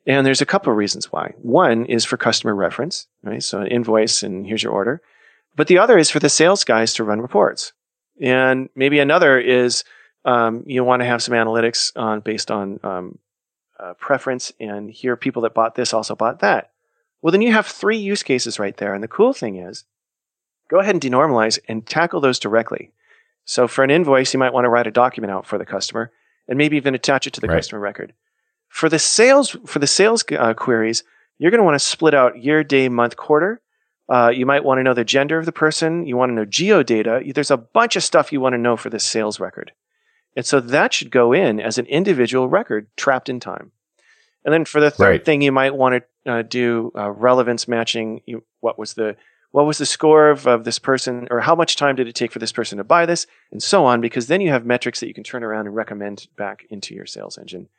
[0.05, 1.33] And there's a couple of reasons why.
[1.41, 3.41] One is for customer reference, right?
[3.41, 5.01] So an invoice and here's your order.
[5.55, 7.73] But the other is for the sales guys to run reports.
[8.21, 9.83] And maybe another is
[10.25, 13.17] um, you want to have some analytics on based on um,
[13.79, 16.69] uh, preference and here people that bought this also bought that.
[17.27, 18.93] Well, then you have three use cases right there.
[18.93, 19.83] And the cool thing is
[20.69, 22.93] go ahead and denormalize and tackle those directly.
[23.43, 26.13] So for an invoice, you might want to write a document out for the customer
[26.47, 27.57] and maybe even attach it to the Right.
[27.57, 28.13] customer record.
[28.69, 31.03] For the sales, for the sales uh, queries,
[31.37, 33.59] you're going to want to split out year, day, month, quarter.
[34.07, 36.05] Uh, you might want to know the gender of the person.
[36.07, 37.21] You want to know geo data.
[37.35, 39.73] There's a bunch of stuff you want to know for the sales record.
[40.37, 43.73] And so that should go in as an individual record trapped in time.
[44.45, 45.25] And then for the third Right.
[45.25, 48.21] thing, you might want to uh, do uh, relevance matching.
[48.25, 49.15] You, what was the
[49.51, 52.31] what was the score of, of this person, or how much time did it take
[52.31, 55.07] for this person to buy this, and so on, because then you have metrics that
[55.07, 57.69] you can turn around and recommend back into your sales engine.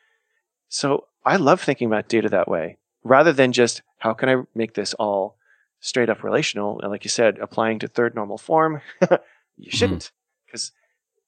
[0.68, 4.74] So I love thinking about data that way, rather than just how can I make
[4.74, 5.36] this all
[5.80, 8.80] straight up relational, and like you said, applying to third normal form.
[9.56, 10.10] you shouldn't,
[10.46, 10.72] because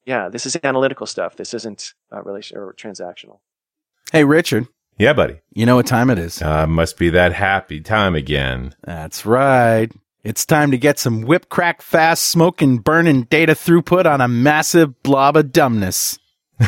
[0.07, 1.37] yeah, this is analytical stuff.
[1.37, 3.41] This isn't uh, relation or transactional.
[4.11, 4.67] Hey, Richard,
[5.01, 5.41] Yeah, buddy.
[5.55, 6.43] you know what time it is?
[6.43, 8.75] Uh, must be that happy time again.
[8.85, 9.91] That's right.
[10.25, 15.03] It's time to get some whip crack fast smoking burning data throughput on a massive
[15.03, 16.19] blob of dumbness.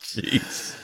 [0.00, 0.76] Jeez.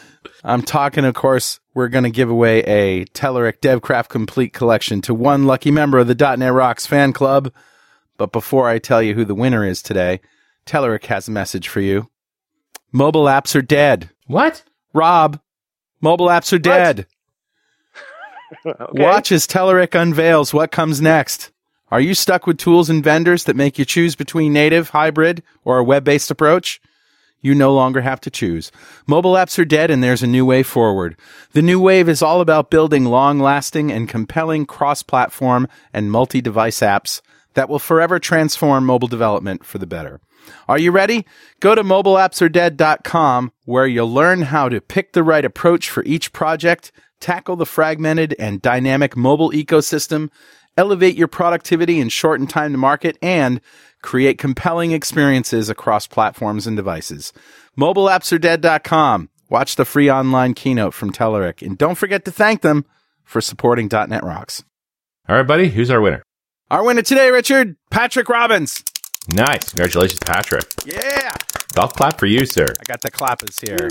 [0.42, 5.14] I'm talking, of course, we're going to give away a Telerik DevCraft Complete collection to
[5.14, 7.52] one lucky member of the .NET Rocks fan club.
[8.16, 10.18] But before I tell you who the winner is today,
[10.66, 12.10] Telerik has a message for you.
[12.90, 14.10] Mobile apps are dead.
[14.26, 14.62] What?
[14.92, 15.40] Rob,
[16.00, 17.06] mobile apps are dead.
[18.64, 19.02] Okay.
[19.02, 21.50] Watch as Telerik unveils what comes next.
[21.90, 25.78] Are you stuck with tools and vendors that make you choose between native, hybrid, or
[25.78, 26.80] a web based approach?
[27.46, 28.72] you no longer have to choose.
[29.06, 31.16] Mobile apps are dead and there's a new way forward.
[31.52, 36.40] The new wave is all about building long lasting and compelling cross platform and multi
[36.40, 37.20] device apps
[37.54, 40.20] that will forever transform mobile development for the better.
[40.68, 41.26] Are you ready?
[41.60, 46.92] Go to mobileappsaredead.com where you'll learn how to pick the right approach for each project,
[47.20, 50.30] tackle the fragmented and dynamic mobile ecosystem,
[50.76, 53.60] elevate your productivity and shorten time to market, and
[54.02, 57.32] create compelling experiences across platforms and devices.
[57.78, 59.30] Mobileappsaredead.com.
[59.48, 62.84] Watch the free online keynote from Telerik and don't forget to thank them
[63.24, 64.64] for supporting .NET Rocks.
[65.28, 65.68] All right, buddy.
[65.68, 66.22] Who's our winner?
[66.70, 68.82] Our winner today, Richard, Patrick Robbins.
[69.28, 69.70] Nice.
[69.70, 70.64] Congratulations, Patrick.
[70.84, 71.32] Yeah.
[71.74, 72.66] Golf clap for you, sir.
[72.66, 73.88] I got the clappers here.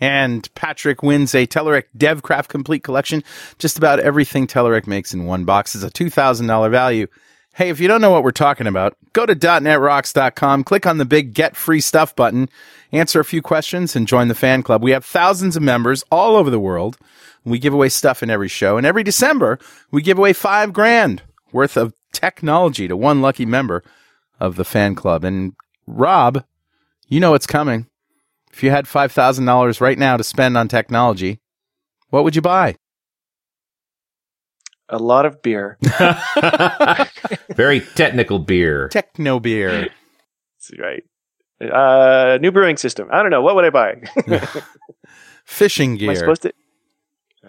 [0.00, 3.22] And Patrick wins a Telerik DevCraft Complete Collection.
[3.58, 7.06] Just about everything Telerik makes in one box is a $2,000 value.
[7.54, 11.04] Hey, if you don't know what we're talking about, go to .netrocks.com, click on the
[11.04, 12.48] big Get Free Stuff button,
[12.92, 14.82] answer a few questions, and join the fan club.
[14.82, 16.96] We have thousands of members all over the world.
[17.44, 19.58] We give away stuff in every show, and every December,
[19.90, 23.84] we give away five grand worth of technology to one lucky member
[24.40, 25.24] of the fan club.
[25.24, 25.54] And
[25.86, 26.44] Rob,
[27.08, 27.86] you know it's coming.
[28.52, 31.40] If you had $5,000 right now to spend on technology,
[32.10, 32.76] what would you buy?
[34.90, 35.78] A lot of beer.
[37.54, 38.88] Very technical beer.
[38.88, 39.88] Techno beer.
[40.58, 41.02] That's right.
[41.62, 43.08] Uh, new brewing system.
[43.10, 43.40] I don't know.
[43.40, 44.02] What would I buy?
[45.44, 46.16] Fishing Am I gear.
[46.16, 46.52] supposed to?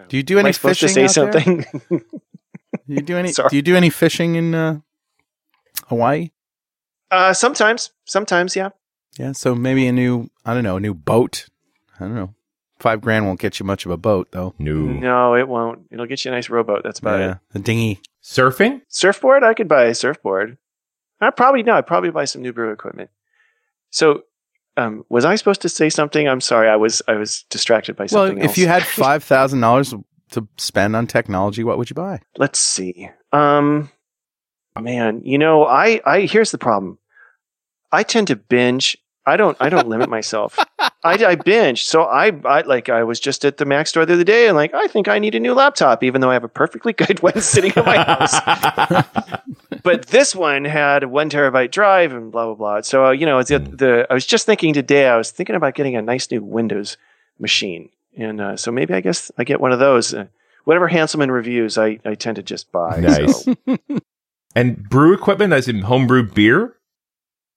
[0.08, 1.64] do you do Am any I supposed to fishing say something?
[1.90, 2.00] Do
[2.94, 3.32] you do any?
[3.32, 3.48] Sorry.
[3.48, 4.80] Do you do any fishing in uh,
[5.88, 6.30] Hawaii?
[7.14, 8.70] Uh, sometimes, sometimes, yeah.
[9.18, 9.32] Yeah.
[9.32, 11.46] So maybe a new, I don't know, a new boat.
[11.98, 12.34] I don't know.
[12.80, 14.54] Five grand won't get you much of a boat, though.
[14.58, 14.74] No.
[14.74, 15.86] No, it won't.
[15.90, 16.82] It'll get you a nice rowboat.
[16.82, 17.32] That's about yeah.
[17.32, 17.38] it.
[17.52, 18.00] The dinghy.
[18.22, 18.82] Surfing?
[18.88, 19.44] Surfboard.
[19.44, 20.58] I could buy a surfboard.
[21.20, 21.74] I probably no.
[21.74, 23.10] I'd probably buy some new brew equipment.
[23.90, 24.22] So,
[24.76, 26.28] um, was I supposed to say something?
[26.28, 26.68] I'm sorry.
[26.68, 27.00] I was.
[27.06, 28.36] I was distracted by something.
[28.36, 28.58] Well, if else.
[28.58, 29.94] you had five thousand dollars
[30.32, 32.20] to spend on technology, what would you buy?
[32.36, 33.08] let's see.
[33.32, 33.90] Um,
[34.78, 36.98] man, you know, I, I here's the problem.
[37.94, 38.96] I tend to binge.
[39.26, 39.56] I don't.
[39.60, 40.58] I don't limit myself.
[40.78, 41.84] I, I binge.
[41.84, 42.88] So I, I like.
[42.88, 45.18] I was just at the Mac store the other day, and like, I think I
[45.18, 47.96] need a new laptop, even though I have a perfectly good one sitting in my
[47.96, 49.04] house.
[49.82, 52.80] but this one had a one terabyte drive and blah blah blah.
[52.82, 54.06] So uh, you know, it's the, the.
[54.10, 55.06] I was just thinking today.
[55.06, 56.96] I was thinking about getting a nice new Windows
[57.38, 60.12] machine, and uh, so maybe I guess I get one of those.
[60.12, 60.26] Uh,
[60.64, 63.00] whatever Hanselman reviews, I, I tend to just buy.
[63.00, 63.44] Nice.
[63.44, 63.56] So.
[64.56, 66.76] and brew equipment, as in homebrew beer?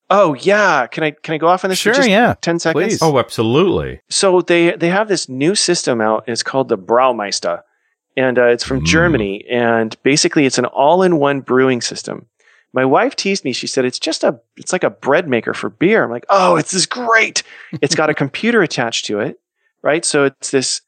[0.10, 2.60] Oh yeah, can I can I go off on this Sure, for just yeah, ten
[2.60, 2.86] seconds?
[2.86, 3.00] please.
[3.02, 4.00] Oh, absolutely.
[4.10, 6.24] So they they have this new system out.
[6.28, 7.62] And it's called the Braumeister,
[8.16, 8.86] and uh, it's from Mm.
[8.86, 9.46] Germany.
[9.50, 12.26] And basically, it's an all-in-one brewing system.
[12.74, 13.52] My wife teased me.
[13.54, 16.04] She said it's just a it's like a bread maker for beer.
[16.06, 17.44] I'm like, oh, it's this great.
[17.82, 19.40] It's got a computer attached to it,
[19.82, 20.06] right?
[20.06, 20.82] So it's this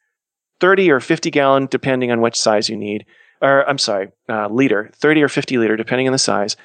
[0.62, 3.06] thirty or fifty gallon, depending on which size you need.
[3.42, 6.56] Or I'm sorry, uh, liter, thirty or fifty liter, depending on the size.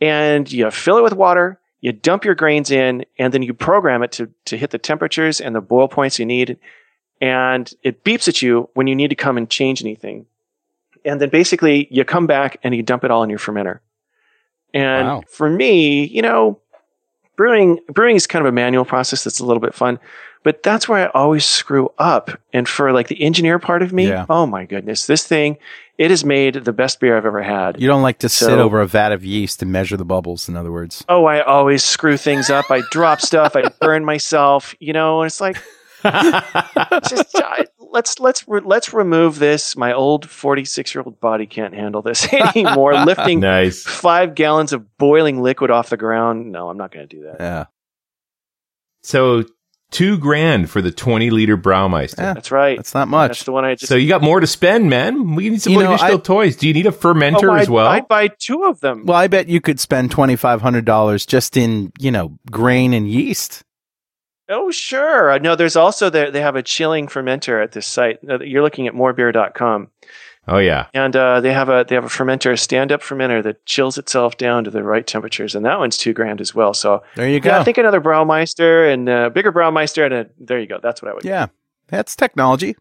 [0.00, 1.58] And you fill it with water.
[1.80, 5.40] You dump your grains in, and then you program it to to hit the temperatures
[5.40, 6.58] and the boil points you need.
[7.20, 10.26] And it beeps at you when you need to come and change anything.
[11.04, 13.80] And then basically you come back and you dump it all in your fermenter.
[14.74, 15.22] And Wow.
[15.28, 16.60] for me, you know,
[17.36, 19.98] brewing brewing is kind of a manual process that's a little bit fun,
[20.42, 22.30] but that's where I always screw up.
[22.52, 24.26] And for like the engineer part of me, Yeah.
[24.30, 25.58] oh my goodness, this thing,
[25.98, 27.80] it has made the best beer I've ever had.
[27.80, 30.48] You don't like to sit over a vat of yeast and measure the bubbles.
[30.48, 32.70] In other words, Oh, I always screw things up.
[32.70, 33.54] I drop stuff.
[33.54, 34.74] I burn myself.
[34.80, 35.56] You know, and it's like
[36.02, 39.76] just I, let's let's re- let's remove this.
[39.76, 42.94] My old forty six year old body can't handle this anymore.
[43.04, 43.82] Lifting nice.
[43.84, 46.50] five gallons of boiling liquid off the ground.
[46.50, 47.36] No, I'm not going to do that.
[47.40, 47.64] yeah,
[49.02, 49.44] So
[49.90, 52.18] two grand for the 20 liter Braumeister.
[52.18, 52.34] Yeah.
[52.34, 52.76] That's right.
[52.76, 53.30] that's not much.
[53.30, 53.44] That's much.
[53.46, 53.88] the one I just.
[53.88, 55.34] So you got more to spend, man.
[55.34, 56.56] We need some You know, additional I- toys.
[56.56, 57.86] Do you need a fermenter oh, as well?
[57.86, 59.04] I'd buy two of them.
[59.06, 62.92] Well, I bet you could spend twenty five hundred dollars just in you know grain
[62.94, 63.62] and yeast.
[64.48, 65.38] Oh, sure.
[65.38, 66.32] No, there's also there.
[66.32, 68.18] They have a chilling fermenter at this site.
[68.22, 69.88] You're looking at morebeer.com.
[70.50, 70.86] oh yeah.
[70.92, 73.96] and uh, they have a they have a fermenter, a stand up fermenter that chills
[73.96, 76.74] itself down to the right temperatures, and that one's two grand as well.
[76.74, 77.50] So There you go.
[77.50, 80.78] yeah, I think another Braumeister and a bigger Braumeister, and a, there you go.
[80.82, 81.24] That's what I would.
[81.24, 81.46] yeah,
[81.88, 82.76] that's technology.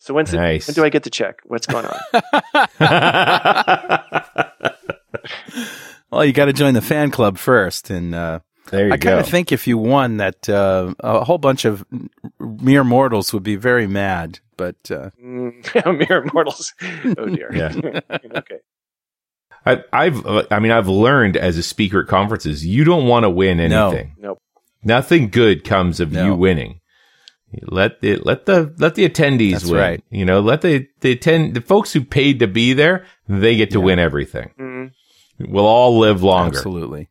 [0.00, 1.40] So when's the, when do I get the check?
[1.44, 1.98] What's going on?
[6.10, 8.40] Well, you got to join the fan club first, and uh,
[8.70, 11.84] there you I kind of think if you won, that uh, a whole bunch of
[12.38, 14.40] mere mortals would be very mad.
[14.56, 16.74] But uh, Mere mortals.
[17.16, 17.50] Oh dear.
[17.54, 17.72] Yeah.
[18.36, 18.58] okay.
[19.66, 23.24] I, I've, uh, I mean, I've learned as a speaker at conferences, you don't want
[23.24, 23.88] to win No.
[23.90, 24.14] anything.
[24.18, 24.38] Nope.
[24.82, 26.24] Nothing good comes of No.
[26.24, 26.80] you winning.
[27.62, 29.80] Let the let the let the attendees That's win.
[29.80, 30.04] right.
[30.10, 33.70] You know, let the the attend the folks who paid to be there, they get
[33.70, 33.84] to Yeah.
[33.84, 34.50] win everything.
[34.60, 34.90] Mhm.
[35.48, 36.56] We'll all live longer.
[36.58, 37.08] Absolutely.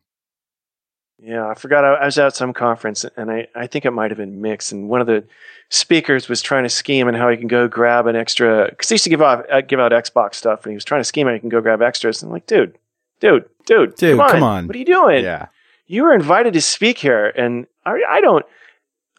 [1.20, 1.84] Yeah, I forgot.
[1.84, 4.70] I, I was at some conference, and I, I think it might have been Mix,
[4.70, 5.24] And one of the
[5.68, 8.94] speakers was trying to scheme on how he can go grab an extra because he
[8.94, 11.26] used to give out uh, give out Xbox stuff, and he was trying to scheme
[11.26, 12.22] how he can go grab extras.
[12.22, 12.78] And I'm like, dude,
[13.20, 14.66] dude, dude, Dude, come on, come on.
[14.68, 15.24] what are you doing?
[15.24, 15.46] Yeah.
[15.86, 18.44] You were invited to speak here, and I, I don't.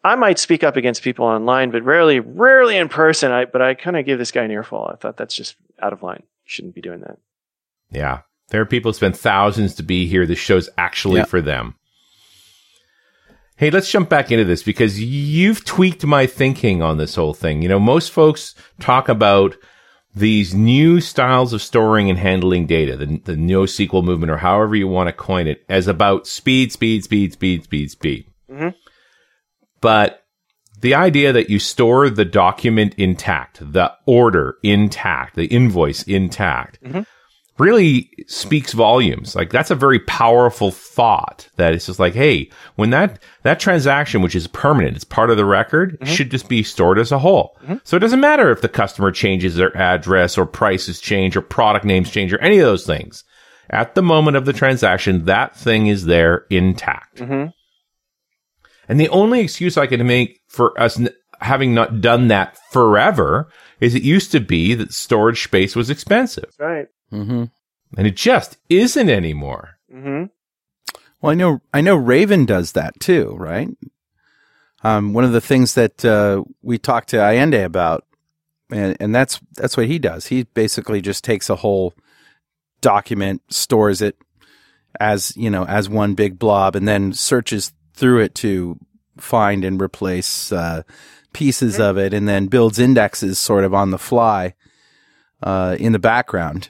[0.01, 3.31] I might speak up against people online, but rarely, rarely in person.
[3.33, 4.89] I but I kind of gave this guy an earful.
[4.89, 6.21] I thought that's just out of line.
[6.23, 7.17] You shouldn't be doing that.
[7.91, 8.21] Yeah.
[8.49, 10.25] There are people who spend thousands to be here.
[10.25, 11.25] This show's actually Yeah.
[11.25, 11.75] for them.
[13.59, 17.61] Hey, let's jump back into this because you've tweaked my thinking on this whole thing.
[17.61, 19.57] You know, most folks talk about
[20.15, 24.87] these new styles of storing and handling data, the, the NoSQL movement or however you
[24.87, 28.25] want to coin it as about speed, speed, speed, speed, speed, speed.
[28.49, 28.75] Mhm.
[29.81, 30.23] But
[30.79, 36.79] the idea that you store the document intact, the order intact, the invoice intact,
[37.59, 39.35] really speaks volumes.
[39.35, 44.21] Like that's a very powerful thought that it's just like, hey, when that, that transaction,
[44.21, 47.57] which is permanent, it's part of the record, should just be stored as a whole.
[47.83, 51.85] So it doesn't matter if the customer changes their address or prices change or product
[51.85, 53.23] names change or any of those things.
[53.69, 57.17] At the moment of the transaction, that thing is there intact.
[57.17, 57.53] Mhm.
[58.87, 61.09] And the only excuse I can make for us n-
[61.41, 63.47] having not done that forever
[63.79, 66.87] is it used to be that storage space was expensive That's right.
[67.11, 67.45] Mm-hmm.
[67.97, 69.77] and it just isn't anymore.
[69.91, 70.25] hmm
[71.21, 73.69] Well, I know I know Raven does that too, right?
[74.83, 78.05] Um, one of the things that uh, we talked to Ayende about,
[78.71, 80.27] and and that's that's what he does.
[80.27, 81.93] He basically just takes a whole
[82.81, 84.15] document, stores it
[84.99, 88.77] as you know as one big blob, and then searches through it to
[89.17, 90.83] find and replace uh,
[91.33, 94.53] pieces of it, and then builds indexes sort of on the fly
[95.43, 96.69] uh, in the background.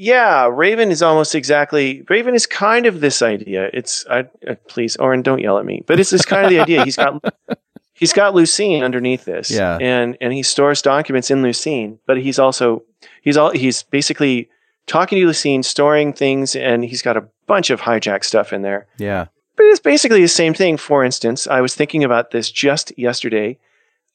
[0.00, 2.04] Yeah, Raven is almost exactly.
[2.08, 3.68] Raven is kind of this idea.
[3.74, 5.82] It's I, uh, please, Oren, don't yell at me.
[5.86, 6.84] But it's this kind of the idea.
[6.84, 7.20] He's got
[7.94, 9.76] he's got Lucene underneath this, Yeah.
[9.80, 11.98] and and he stores documents in Lucene.
[12.06, 12.84] But he's also
[13.22, 14.48] he's all he's basically
[14.86, 18.86] talking to Lucene, storing things, and he's got a bunch of hijack stuff in there.
[18.98, 19.26] Yeah.
[19.56, 20.76] But it's basically the same thing.
[20.76, 23.58] For instance, I was thinking about this just yesterday.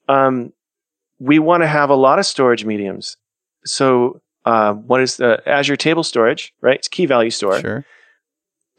[0.07, 0.53] Um,
[1.19, 3.17] we want to have a lot of storage mediums.
[3.65, 6.54] So, what is the Azure Table Storage?
[6.62, 7.60] Right, it's key value store.
[7.60, 7.86] Sure.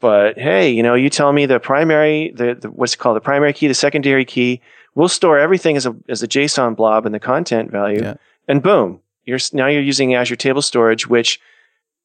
[0.01, 3.21] But hey, you know, you tell me the primary, the, the what's it called, the
[3.21, 4.61] primary key, the secondary key.
[4.93, 8.15] We'll store everything as a as a JSON blob in the content value, Yeah.
[8.47, 11.39] and boom, you're now you're using Azure Table Storage, which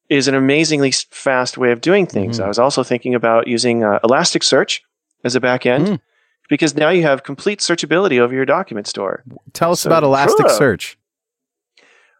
[0.09, 2.39] is an amazingly fast way of doing things.
[2.39, 2.45] Mhm.
[2.45, 4.81] I was also thinking about using uh, Elasticsearch
[5.23, 5.99] as a backend Mm.
[6.49, 9.23] because now you have complete searchability over your document store.
[9.53, 10.97] Tell us So, about sure.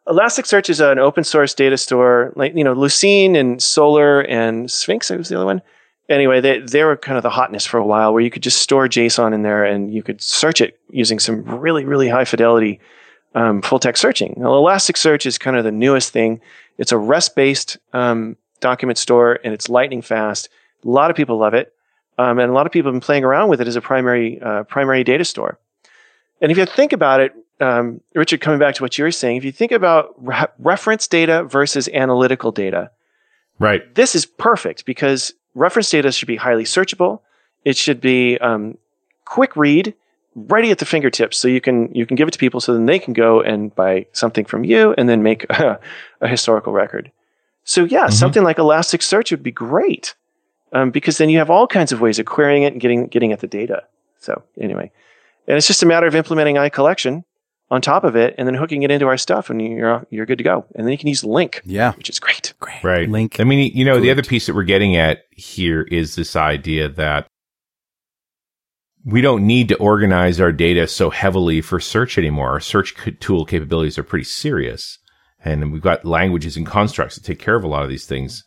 [0.08, 0.70] Elasticsearch.
[0.70, 5.12] Is an open source data store, like you know, Lucene and Solr and Sphinx.
[5.12, 5.62] I was the other one.
[6.10, 8.62] Anyway, they they were kind of the hotness for a while, where you could just
[8.62, 12.80] store JSON in there and you could search it using some really really high fidelity
[13.36, 14.34] um, full text searching.
[14.38, 16.42] Now, Elasticsearch is kind of the newest thing.
[16.78, 20.50] It's a REST based um, document store and it's lightning fast.
[20.84, 21.74] A lot of people love it,
[22.18, 24.42] um, and a lot of people have been playing around with it as a primary
[24.42, 25.60] uh, primary data store.
[26.42, 29.38] And if you think about it, um, Richard, coming back to what you were saying,
[29.38, 32.92] if you think about re- reference data versus analytical data,
[33.60, 33.94] Right.
[33.96, 37.20] this is perfect because reference data should be highly searchable.
[37.64, 38.78] It should be um,
[39.26, 39.94] quick read,
[40.36, 42.86] ready at the fingertips, so you can you can give it to people, so then
[42.88, 45.80] they can go and buy something from you, and then make a,
[46.24, 47.12] historical record.
[47.64, 48.14] So yeah, Mhm.
[48.14, 50.16] something like Elasticsearch would be great
[50.74, 53.32] um, because then you have all kinds of ways of querying it and getting getting
[53.32, 53.84] at the data.
[54.20, 54.90] So anyway,
[55.48, 57.24] and it's just a matter of implementing iCollection
[57.72, 60.38] on top of it, and then hooking it into our stuff, and you're you're good
[60.38, 60.66] to go.
[60.76, 61.94] And then you can use LINQ, Yeah.
[61.94, 62.54] which is great.
[62.60, 62.84] Great.
[62.84, 63.10] Right.
[63.10, 63.40] LINQ.
[63.40, 66.90] I mean, you know, the other piece that we're getting at here is this idea
[66.90, 67.26] that
[69.04, 72.50] we don't need to organize our data so heavily for search anymore.
[72.52, 75.00] Our search c- tool capabilities are pretty serious.
[75.44, 78.44] And we've got languages and constructs that take care of a lot of these things.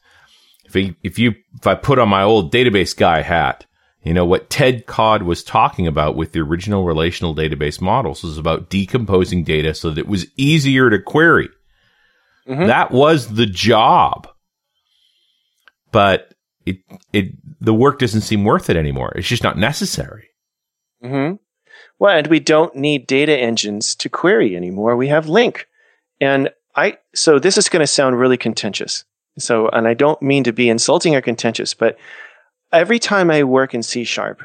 [0.64, 3.66] If, I if you, if I put on my old database guy hat,
[4.04, 8.38] you know, what Ted Codd was talking about with the original relational database models was
[8.38, 11.48] about decomposing data so that it was easier to query.
[12.46, 12.66] Mhm.
[12.66, 14.28] That was the job.
[15.92, 16.34] But
[16.66, 16.78] it,
[17.12, 19.12] it, the work doesn't seem worth it anymore.
[19.16, 20.28] It's just not necessary.
[21.02, 21.32] hmm
[21.98, 24.96] Well, and we don't need data engines to query anymore.
[24.96, 25.64] We have LINQ,
[26.20, 26.98] and I.
[27.14, 29.04] So this is going to sound really contentious.
[29.38, 31.96] So, and I don't mean to be insulting or contentious, but
[32.74, 34.42] every time I work in C sharp,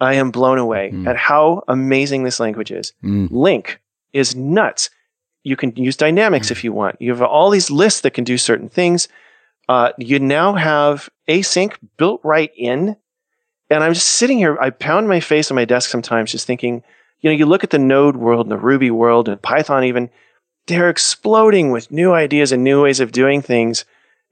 [0.00, 1.06] I am blown away Mm.
[1.06, 2.92] at how amazing this language is.
[3.04, 3.28] Mm.
[3.30, 3.76] LINQ
[4.12, 4.90] is nuts.
[5.44, 7.00] You can use dynamics if you want.
[7.00, 9.08] You have all these lists that can do certain things.
[9.68, 12.96] Uh, you now have async built right in.
[13.70, 16.82] And I'm just sitting here, I pound my face on my desk sometimes just thinking,
[17.20, 20.10] you know, you look at the Node world and the Ruby world and Python even,
[20.66, 23.84] they're exploding with new ideas and new ways of doing things.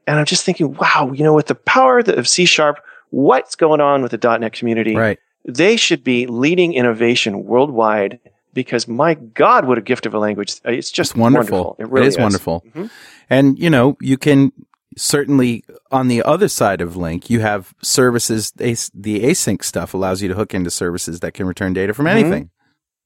[0.07, 2.80] And I'm just thinking, wow, you know, with the power of C sharp,
[3.11, 4.97] what's going on with the .NET community?
[4.97, 5.19] Right.
[5.47, 8.21] They should be leading innovation worldwide
[8.53, 10.55] because my God, what a gift of a language.
[10.65, 11.77] It's just It's wonderful.
[11.79, 12.65] It really is wonderful.
[12.75, 12.91] Mhm.
[13.29, 14.53] And, you know, you can
[14.97, 18.51] certainly on the other side of LINQ, you have services.
[18.57, 22.11] The async stuff allows you to hook into services that can return data from Mhm.
[22.11, 22.51] anything.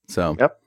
[0.08, 0.58] So, Yep.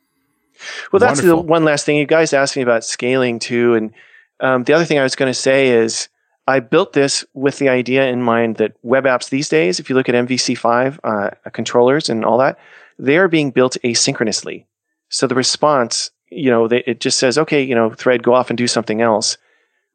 [0.91, 1.97] Well, that's the one last thing.
[1.97, 3.75] You guys asked me about scaling too.
[3.75, 3.91] And
[4.39, 6.09] um, the other thing I was going to say is
[6.47, 9.95] I built this with the idea in mind that web apps these days, if you
[9.95, 12.57] look at MVC5 uh, controllers and all that,
[12.97, 14.65] they are being built asynchronously.
[15.09, 18.49] So the response, you know, they, it just says, okay, you know, thread, go off
[18.49, 19.37] and do something else,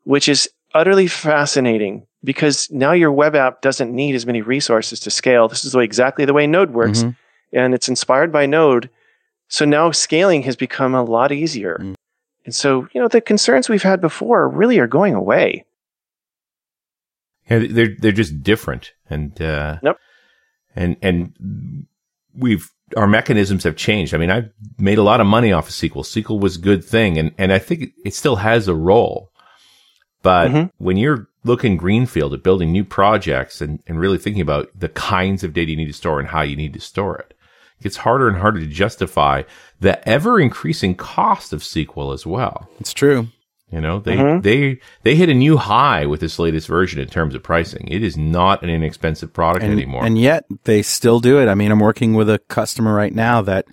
[0.04, 5.10] which is utterly fascinating because now your web app doesn't need as many resources to
[5.10, 5.48] scale.
[5.48, 7.16] This is the way, exactly the way Node works mhm.
[7.52, 8.90] and it's inspired by Node.
[9.48, 11.78] So now scaling has become a lot easier.
[11.80, 11.94] Mm.
[12.44, 15.64] And so, you know, the concerns we've had before really are going away.
[17.60, 19.96] Yeah, they're they're just different, and uh, Yep.
[20.76, 21.86] and and
[22.36, 24.14] we've our mechanisms have changed.
[24.14, 26.04] I mean, I've made a lot of money off of SQL.
[26.04, 29.30] SQL was a good thing, and and I think it still has a role.
[30.22, 30.70] But Mhm.
[30.78, 35.42] when you're looking greenfield at building new projects and, and really thinking about the kinds
[35.42, 37.34] of data you need to store and how you need to store it,
[37.80, 39.42] it gets harder and harder to justify
[39.80, 42.68] the ever increasing cost of SQL as well.
[42.78, 43.26] it's true.
[43.72, 44.42] You know, they Mhm.
[44.42, 47.88] they they hit a new high with this latest version in terms of pricing.
[47.88, 50.04] It is not an inexpensive product and, anymore.
[50.04, 51.48] and yet they still do it.
[51.48, 53.64] I mean, I'm working with a customer right now that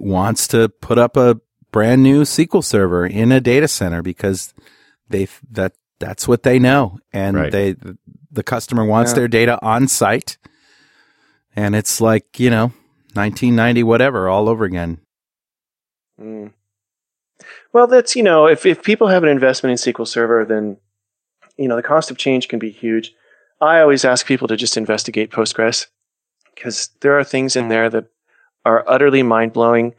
[0.00, 1.38] wants to put up a
[1.70, 4.52] brand new SQL server in a data center because
[5.08, 7.52] they that that's what they know, and Right.
[7.52, 7.76] they
[8.32, 9.16] the customer wants Yeah.
[9.16, 10.38] their data on site,
[11.54, 12.72] and it's like you know
[13.14, 14.98] 1990 whatever all over again.
[16.20, 16.50] Mm.
[17.74, 20.76] Well, that's, you know, if, if people have an investment in SQL Server, then,
[21.58, 23.12] you know, the cost of change can be huge.
[23.60, 25.88] I always ask people to just investigate Postgres
[26.54, 28.06] because there are things in there that
[28.64, 29.92] are utterly mind blowing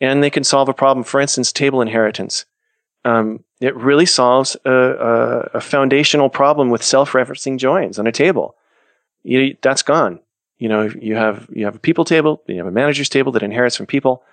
[0.00, 1.02] and they can solve a problem.
[1.02, 2.44] For instance, table inheritance.
[3.04, 8.54] Um, it really solves a, a, a foundational problem with self-referencing joins on a table.
[9.24, 10.20] You, that's gone.
[10.58, 13.44] You know, you have you have a people table, you have a managers table that
[13.44, 14.24] inherits from people,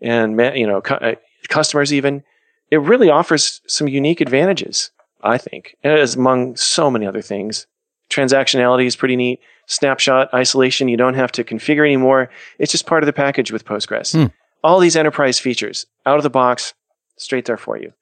[0.00, 1.14] and you know uh,
[1.48, 2.22] customers even.
[2.70, 4.90] It really offers some unique advantages,
[5.22, 7.66] I think, as among so many other things.
[8.10, 9.40] Transactionality is pretty neat.
[9.66, 12.30] Snapshot isolation, you don't have to configure anymore.
[12.58, 14.12] It's just part of the package with Postgres.
[14.12, 14.26] Hmm.
[14.62, 16.74] All these enterprise features out of the box,
[17.16, 17.92] straight there for you.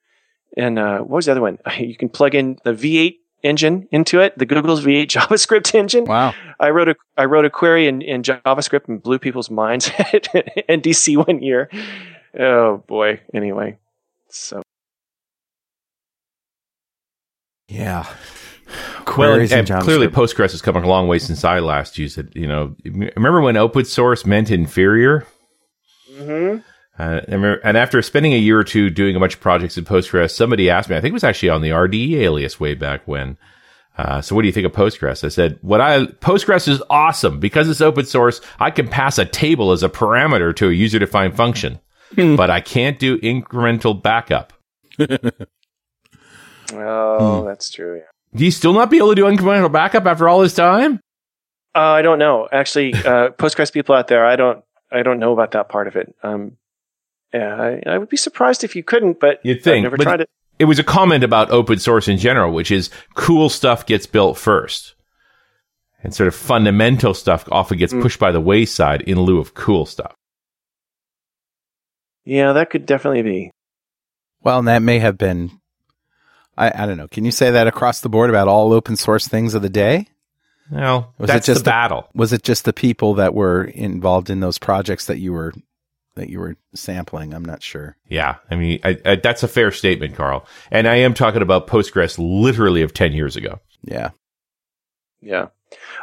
[0.57, 1.59] And uh, what was the other one?
[1.79, 6.05] You can plug in the V8 engine into it, the Google's V8 JavaScript engine.
[6.05, 9.91] Wow, I wrote a I wrote a query in, in JavaScript and blew people's minds
[9.99, 10.29] at
[10.69, 11.71] NDC one year.
[12.39, 13.21] Oh boy.
[13.35, 13.79] Anyway,
[14.29, 14.63] so
[17.69, 18.07] yeah.
[18.07, 22.35] well, Queries and clearly Postgres has come a long way since I last used it.
[22.35, 25.27] You know, remember when open source meant inferior?
[26.11, 26.61] mm-hmm.
[26.99, 29.79] Uh, and remember- and after spending a year or two doing a bunch of projects
[29.79, 32.75] in Postgres, somebody asked me, I think it was actually on the RDE alias way
[32.75, 33.39] back when.
[33.99, 35.23] Uh, so what do you think of Postgres?
[35.25, 38.41] I said, what I, Postgres is awesome because it's open source.
[38.59, 41.79] I can pass a table as a parameter to a user defined function,
[42.17, 44.53] but I can't do incremental backup.
[46.73, 47.97] oh, that's true.
[47.97, 48.03] Yeah.
[48.35, 51.01] Do you still not be able to do incremental backup after all this time?
[51.75, 52.49] Uh, I don't know.
[52.51, 55.97] Actually, uh, Postgres people out there, I don't I don't know about that part of
[55.97, 56.15] it.
[56.23, 56.57] Um,
[57.33, 57.55] yeah,
[57.87, 60.21] I, I would be surprised if you couldn't, but You'd think, I've never but- tried
[60.23, 60.31] it.
[60.59, 64.37] it was a comment about open source in general, which is cool stuff gets built
[64.39, 64.95] first.
[66.05, 68.03] And sort of fundamental stuff often gets Mm.
[68.03, 70.13] pushed by the wayside in lieu of cool stuff.
[72.25, 73.51] Yeah, that could definitely be.
[74.43, 75.51] Well, and that may have been.
[76.57, 77.09] I, I don't know.
[77.09, 80.09] Can you say that across the board about all open source things of the day?
[80.71, 82.09] Well, Was that's it just the a- battle.
[82.15, 85.53] Was it just the people that were involved in those projects that you were
[86.15, 87.35] that you were sampling?
[87.35, 87.97] I'm not sure.
[88.09, 88.37] Yeah.
[88.51, 90.47] I mean, I, I, that's a fair statement, Carl.
[90.71, 93.61] And I am talking about Postgres literally of 10 years ago.
[93.83, 94.11] Yeah.
[95.21, 95.49] Yeah.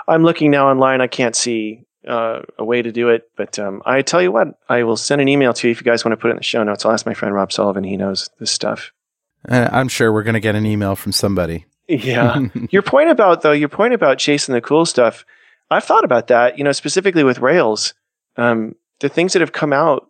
[0.07, 1.01] I'm looking now online.
[1.01, 4.47] I can't see uh, a way to do it, but um, I tell you what,
[4.67, 6.37] I will send an email to you if you guys want to put it in
[6.37, 6.85] the show notes.
[6.85, 7.83] I'll ask my friend Rob Sullivan.
[7.83, 8.91] He knows this stuff.
[9.47, 11.65] Uh, I'm sure we're going to get an email from somebody.
[11.87, 12.39] Yeah.
[12.71, 15.25] your point about though, your point about chasing the cool stuff.
[15.71, 17.93] I've thought about that, you know, specifically with Rails.
[18.37, 20.09] Um, the things that have come out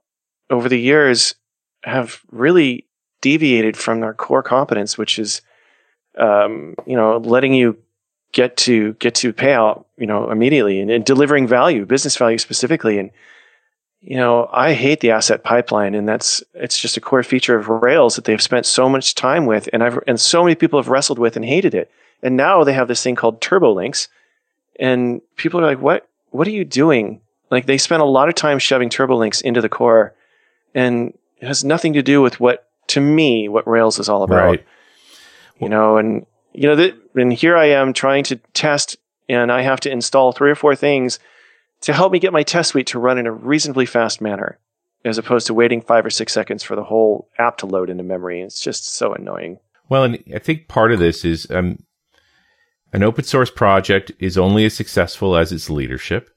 [0.50, 1.36] over the years
[1.84, 2.86] have really
[3.22, 5.42] deviated from their core competence, which is,
[6.18, 7.78] um, you know, letting you
[8.32, 12.98] get to get to payout, you know, immediately and, and delivering value, business value specifically.
[12.98, 13.12] And
[14.02, 17.68] you know, I hate the asset pipeline, and that's it's just a core feature of
[17.68, 20.88] Rails that they've spent so much time with, and I've and so many people have
[20.88, 21.92] wrestled with and hated it.
[22.24, 24.08] And now they have this thing called Turbolinks,
[24.80, 26.08] and people are like, "What?
[26.32, 27.20] What are you doing?"
[27.52, 30.16] Like they spent a lot of time shoving Turbolinks into the core,
[30.74, 34.46] and it has nothing to do with what, to me, what Rails is all about.
[34.46, 34.66] Right.
[35.60, 38.98] You know, and you know, that, and here I am trying to test,
[39.28, 41.20] and I have to install three or four things
[41.82, 44.60] to help me get my test suite to run in a reasonably fast manner,
[45.06, 48.04] as opposed to waiting five or six seconds for the whole app to load into
[48.04, 48.42] memory.
[48.42, 49.60] It's just so annoying.
[49.88, 51.84] Well, and I think part of this is um,
[52.94, 56.30] an open source project is only as successful as its leadership.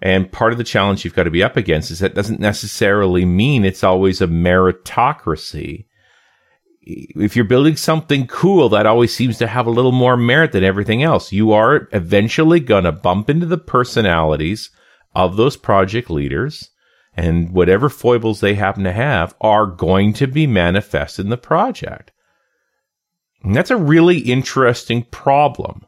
[0.00, 3.24] And part of the challenge you've got to be up against is that doesn't necessarily
[3.24, 5.86] mean it's always a meritocracy.
[6.82, 10.64] If you're building something cool, that always seems to have a little more merit than
[10.64, 11.32] everything else.
[11.32, 14.70] You are eventually going to bump into the personalities
[15.14, 16.70] of those project leaders
[17.16, 22.12] and whatever foibles they happen to have are going to be manifest in the project.
[23.42, 25.87] And that's a really interesting problem.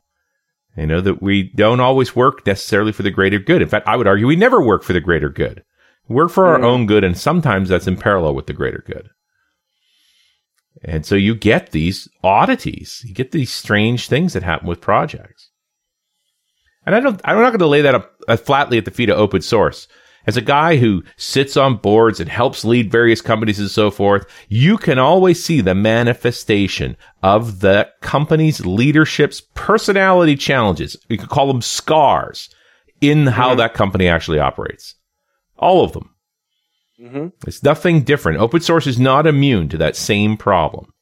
[0.81, 3.61] You know, that we don't always work necessarily for the greater good.
[3.61, 5.62] In fact, I would argue we never work for the greater good.
[6.09, 6.64] We work for our Mm.
[6.64, 9.11] own good, and sometimes that's in parallel with the greater good.
[10.83, 15.51] And so you get these oddities, you get these strange things that happen with projects.
[16.87, 19.11] And I don't, I'm not going to lay that up uh, flatly at the feet
[19.11, 19.87] of open source.
[20.27, 24.27] As a guy who sits on boards and helps lead various companies and so forth,
[24.49, 30.97] you can always see the manifestation of the company's leadership's personality challenges.
[31.09, 32.51] You could call them scars
[33.01, 34.95] in how that company actually operates.
[35.57, 36.14] All of them.
[37.01, 37.29] Mm-hmm.
[37.47, 38.41] It's nothing different.
[38.41, 40.93] Open source is not immune to that same problem.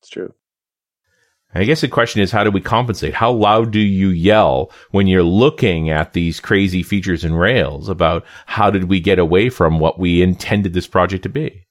[0.00, 0.32] It's true.
[1.54, 3.14] I guess the question is, how do we compensate?
[3.14, 8.24] How loud do you yell when you're looking at these crazy features and Rails about
[8.46, 11.64] how did we get away from what we intended this project to be?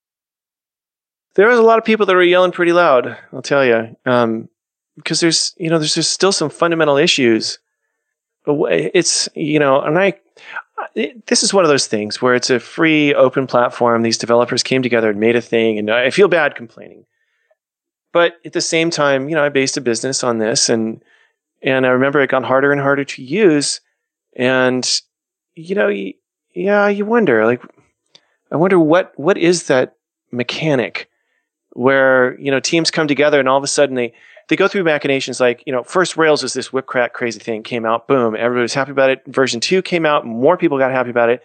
[1.35, 3.17] There was a lot of people that were yelling pretty loud.
[3.33, 4.47] I'll tell you, um,
[4.95, 7.59] because there's you know there's still some fundamental issues.
[8.45, 10.13] It's you know, and I
[10.95, 14.03] it, this is one of those things where it's a free open platform.
[14.03, 17.05] These developers came together and made a thing, and I feel bad complaining.
[18.13, 21.03] But at the same time, you know, I based a business on this, and
[21.61, 23.81] and I remember it got harder and harder to use,
[24.37, 24.89] and
[25.55, 26.13] you know, y-
[26.55, 27.61] yeah, you wonder like,
[28.51, 29.95] I wonder what what is that
[30.31, 31.09] mechanic
[31.73, 34.13] where you know teams come together and all of a sudden they
[34.49, 37.63] they go through machinations like you know first Rails was this whip crack crazy thing
[37.63, 39.23] came out boom everybody was happy about it.
[39.27, 41.41] Version two came out more people got happy about it.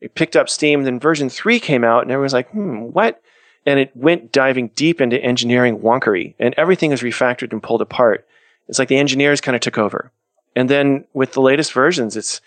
[0.00, 3.22] It picked up steam then version three came out and everyone's like hmm what
[3.66, 8.26] and it went diving deep into engineering wonkery and everything was refactored and pulled apart.
[8.68, 10.10] It's like the engineers kind of took over.
[10.56, 12.40] And then with the latest versions it's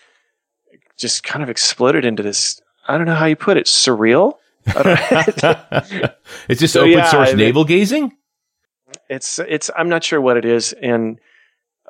[0.97, 4.37] just kind of exploded into this I don't know how you put it surreal?
[6.49, 8.15] It's just So, open yeah, source I- navel gazing?
[9.09, 11.19] it's it's I'm not sure what it is, and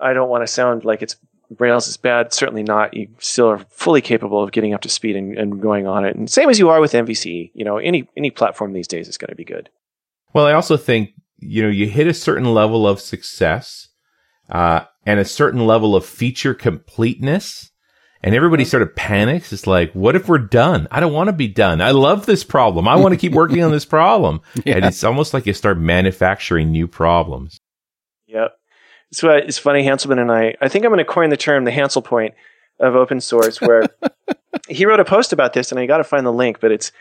[0.01, 1.15] I don't want to sound like it's
[1.59, 2.33] Rails is bad.
[2.33, 2.93] Certainly not.
[2.93, 6.15] You still are fully capable of getting up to speed and, and going on it.
[6.15, 7.51] And same as you are with MVC.
[7.53, 9.69] You know, any any platform these days is going to be good.
[10.33, 13.89] Well, I also think, you know, you hit a certain level of success,
[14.49, 17.69] uh, and a certain level of feature completeness.
[18.25, 19.51] And everybody sort of panics.
[19.51, 20.87] It's like, what if we're done?
[20.89, 21.81] I don't want to be done.
[21.81, 22.87] I love this problem.
[22.87, 24.39] I want to keep working on this problem.
[24.65, 27.59] And it's almost like you start manufacturing new problems.
[28.27, 28.53] Yep.
[29.13, 29.83] So it's funny.
[29.83, 30.55] Hanselman and I.
[30.61, 32.33] I think I'm going to coin the term the Hansel point
[32.79, 33.83] of open source, where
[34.67, 36.59] he wrote a post about this, and I got to find the link.
[36.59, 36.91] But it's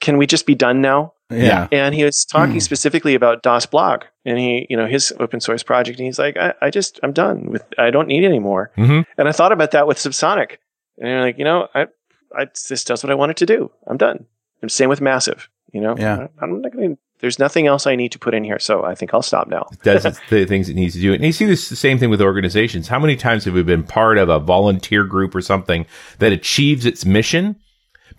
[0.00, 1.12] can we just be done now?
[1.30, 1.68] Yeah.
[1.72, 5.98] and he was talking specifically about dasBlog and he, you know, his open source project.
[5.98, 8.70] And he's like, I, I just, I'm done with, I don't need it anymore.
[8.78, 9.04] Mhm.
[9.18, 10.56] And I thought about that with Subsonic
[10.96, 11.88] and you're like, you know, I,
[12.34, 13.70] I, this does what I wanted to do.
[13.86, 14.24] I'm done.
[14.62, 16.28] And same with Massive, you know, Yeah.
[16.40, 18.58] I, am not going to, there's nothing else I need to put in here.
[18.58, 19.66] So I think I'll stop now.
[19.72, 21.12] It does the things it needs to do.
[21.12, 22.88] And you see this the same thing with organizations.
[22.88, 25.86] How many times have we been part of a volunteer group or something
[26.18, 27.56] that achieves its mission,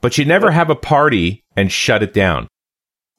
[0.02, 2.48] but you never have a party and shut it down?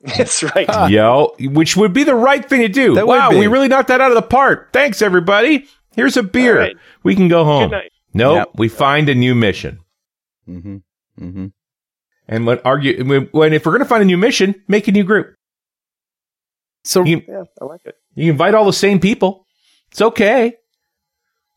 [0.02, 0.90] That's right.
[0.90, 2.94] Yo, which would be the right thing to do.
[2.94, 3.36] That would wow, be.
[3.38, 4.72] we really knocked that out of the park.
[4.72, 5.66] Thanks, everybody.
[5.94, 6.54] Here's a beer.
[6.54, 6.76] All right.
[7.02, 7.68] We can go home.
[7.70, 7.92] Good night.
[8.14, 8.50] No, Yep.
[8.54, 9.80] we find a new mission.
[10.48, 10.76] Mm-hmm.
[11.22, 11.46] Mm-hmm.
[12.28, 14.92] And when argue when, when if we're going to find a new mission, make a
[14.92, 15.34] new group.
[16.84, 17.96] So You, Yeah, I like it.
[18.14, 19.46] you invite all the same people.
[19.90, 20.56] It's okay.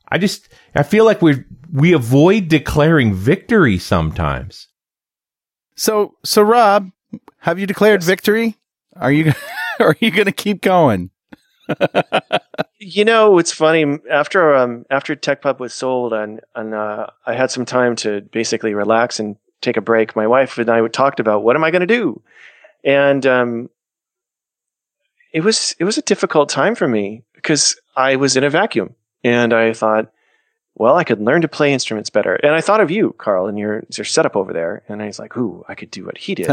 [0.08, 4.68] I just I feel like we we avoid declaring victory sometimes.
[5.76, 6.92] So, so Rob,
[7.40, 8.08] have you declared yes.
[8.08, 8.58] victory?
[8.96, 9.34] Are you
[9.80, 11.10] are you going to keep going?
[12.80, 14.00] you know, it's funny.
[14.10, 18.74] After um after Tekpub was sold, and and uh, I had some time to basically
[18.74, 20.16] relax and take a break.
[20.16, 22.22] My wife and I talked about what am I going to do,
[22.84, 23.70] and um,
[25.34, 28.96] it was it was a difficult time for me because I was in a vacuum,
[29.24, 30.12] and I thought,
[30.76, 32.36] well, I could learn to play instruments better.
[32.36, 34.84] And I thought of you, Carl, and your your setup over there.
[34.88, 36.48] And I was like, ooh, I could do what he did.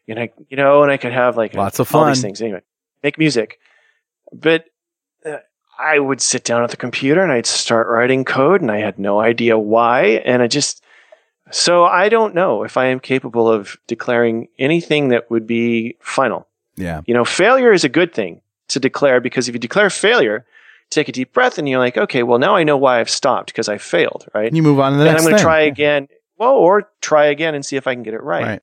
[0.08, 2.02] and I, you know, and I could have like lots a, of fun.
[2.02, 2.62] All these things anyway,
[3.02, 3.58] make music.
[4.32, 4.64] But
[5.24, 5.38] uh,
[5.78, 8.98] I would sit down at the computer and I'd start writing code, and I had
[8.98, 10.22] no idea why.
[10.24, 10.82] And I just
[11.50, 16.46] so I don't know if I am capable of declaring anything that would be final.
[16.76, 17.02] Yeah.
[17.06, 20.46] You know, failure is a good thing to declare because if you declare failure,
[20.90, 23.46] take a deep breath and you're like, okay, well now I know why I've stopped
[23.46, 24.46] because I failed, right?
[24.46, 25.24] And you move on to the and next.
[25.24, 26.08] I'm going to try again.
[26.38, 28.44] Well, or try again and see if I can get it right.
[28.44, 28.62] right.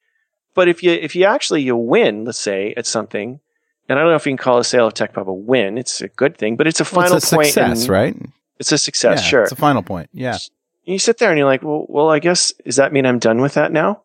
[0.53, 3.39] But if you if you actually you win, let's say at something,
[3.87, 5.77] and I don't know if you can call a sale of Tekpub a win.
[5.77, 7.47] It's a good thing, but it's a final well, it's a point.
[7.47, 8.15] Success, in, right?
[8.57, 9.21] It's a success.
[9.21, 10.09] Yeah, sure, it's a final point.
[10.11, 10.33] Yeah.
[10.33, 13.19] And you sit there and you're like, well, well, I guess does that mean I'm
[13.19, 14.01] done with that now?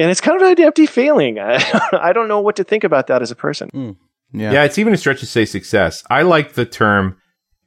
[0.00, 1.38] And it's kind of an empty feeling.
[1.38, 3.68] I, I don't know what to think about that as a person.
[3.74, 3.96] Mm.
[4.32, 4.52] Yeah.
[4.52, 6.02] Yeah, it's even a stretch to say success.
[6.08, 7.18] I like the term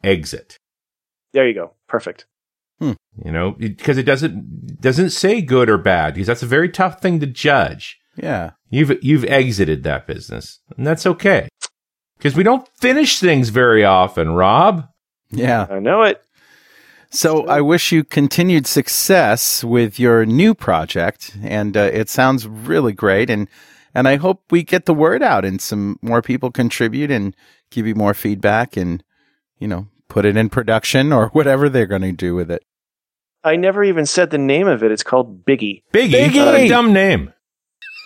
[0.03, 0.57] exit.
[1.33, 1.73] There you go.
[1.87, 2.25] Perfect.
[2.79, 2.93] Hmm.
[3.23, 7.01] You know, because it doesn't doesn't say good or bad because that's a very tough
[7.01, 7.99] thing to judge.
[8.15, 8.51] Yeah.
[8.69, 11.49] You've you've exited that business, and that's okay.
[12.17, 14.87] Because we don't finish things very often, Rob.
[15.29, 15.67] Yeah.
[15.69, 16.23] I know it.
[17.13, 22.91] So I wish you continued success with your new project, and uh, it sounds really
[22.91, 23.29] great.
[23.29, 23.47] And
[23.93, 27.35] and I hope we get the word out, and some more people contribute and
[27.69, 29.03] give you more feedback, and
[29.59, 32.63] you know put it in production or whatever they're going to do with it.
[33.43, 34.91] I never even said the name of it.
[34.91, 35.83] It's called Biggy.
[35.93, 36.65] Biggy, Biggy.
[36.65, 37.31] a dumb name.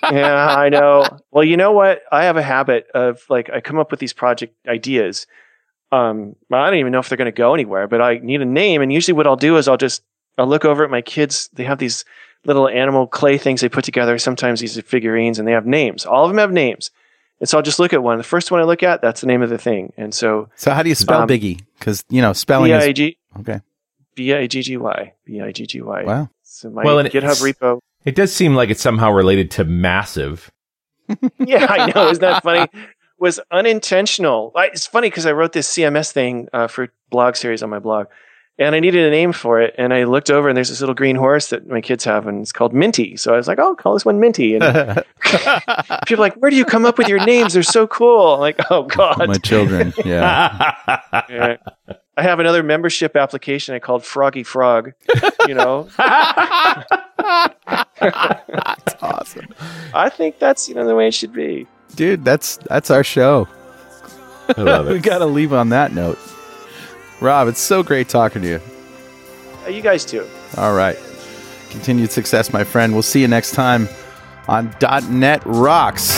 [0.11, 1.05] yeah, I know.
[1.31, 2.01] Well, you know what?
[2.11, 5.27] I have a habit of like I come up with these project ideas.
[5.91, 8.45] Um, I don't even know if they're going to go anywhere, but I need a
[8.45, 8.81] name.
[8.81, 10.03] And usually, what I'll do is I'll just
[10.37, 11.49] I'll look over at my kids.
[11.53, 12.03] They have these
[12.45, 14.17] little animal clay things they put together.
[14.17, 16.05] Sometimes these are figurines, and they have names.
[16.05, 16.91] All of them have names.
[17.39, 18.17] And so I'll just look at one.
[18.17, 19.93] The first one I look at, that's the name of the thing.
[19.95, 21.61] And so, so how do you spell um, Biggy?
[21.77, 23.61] Because you know spelling B-I-G- is okay.
[24.15, 26.03] B i g g y b i g g y.
[26.03, 26.29] Wow.
[26.41, 27.79] So my well, GitHub repo.
[28.03, 30.51] It does seem like it's somehow related to massive.
[31.39, 32.09] yeah, I know.
[32.09, 32.67] Isn't that funny?
[33.19, 34.51] Was unintentional.
[34.55, 38.07] It's funny because I wrote this CMS thing uh, for blog series on my blog,
[38.59, 39.73] and I needed a name for it.
[39.77, 42.41] And I looked over, and there's this little green horse that my kids have, and
[42.41, 43.17] it's called Minty.
[43.17, 44.63] So I was like, "Oh, call this one Minty." And
[46.05, 47.53] people are like, "Where do you come up with your names?
[47.53, 50.73] They're so cool." I'm like, "Oh God, my children." Yeah.
[51.27, 51.57] yeah.
[52.17, 54.93] I have another membership application I called Froggy Frog.
[55.47, 56.93] You know, that's
[59.01, 59.47] awesome.
[59.93, 62.23] I think that's you know the way it should be, dude.
[62.23, 63.47] That's that's our show.
[64.57, 64.93] I love it.
[64.93, 66.19] we got to leave on that note.
[67.19, 68.61] Rob, it's so great talking to you.
[69.65, 70.27] Uh, you guys too.
[70.57, 70.97] All right.
[71.69, 72.93] Continued success, my friend.
[72.93, 73.89] We'll see you next time
[74.47, 74.73] on
[75.09, 76.17] .NET Rocks.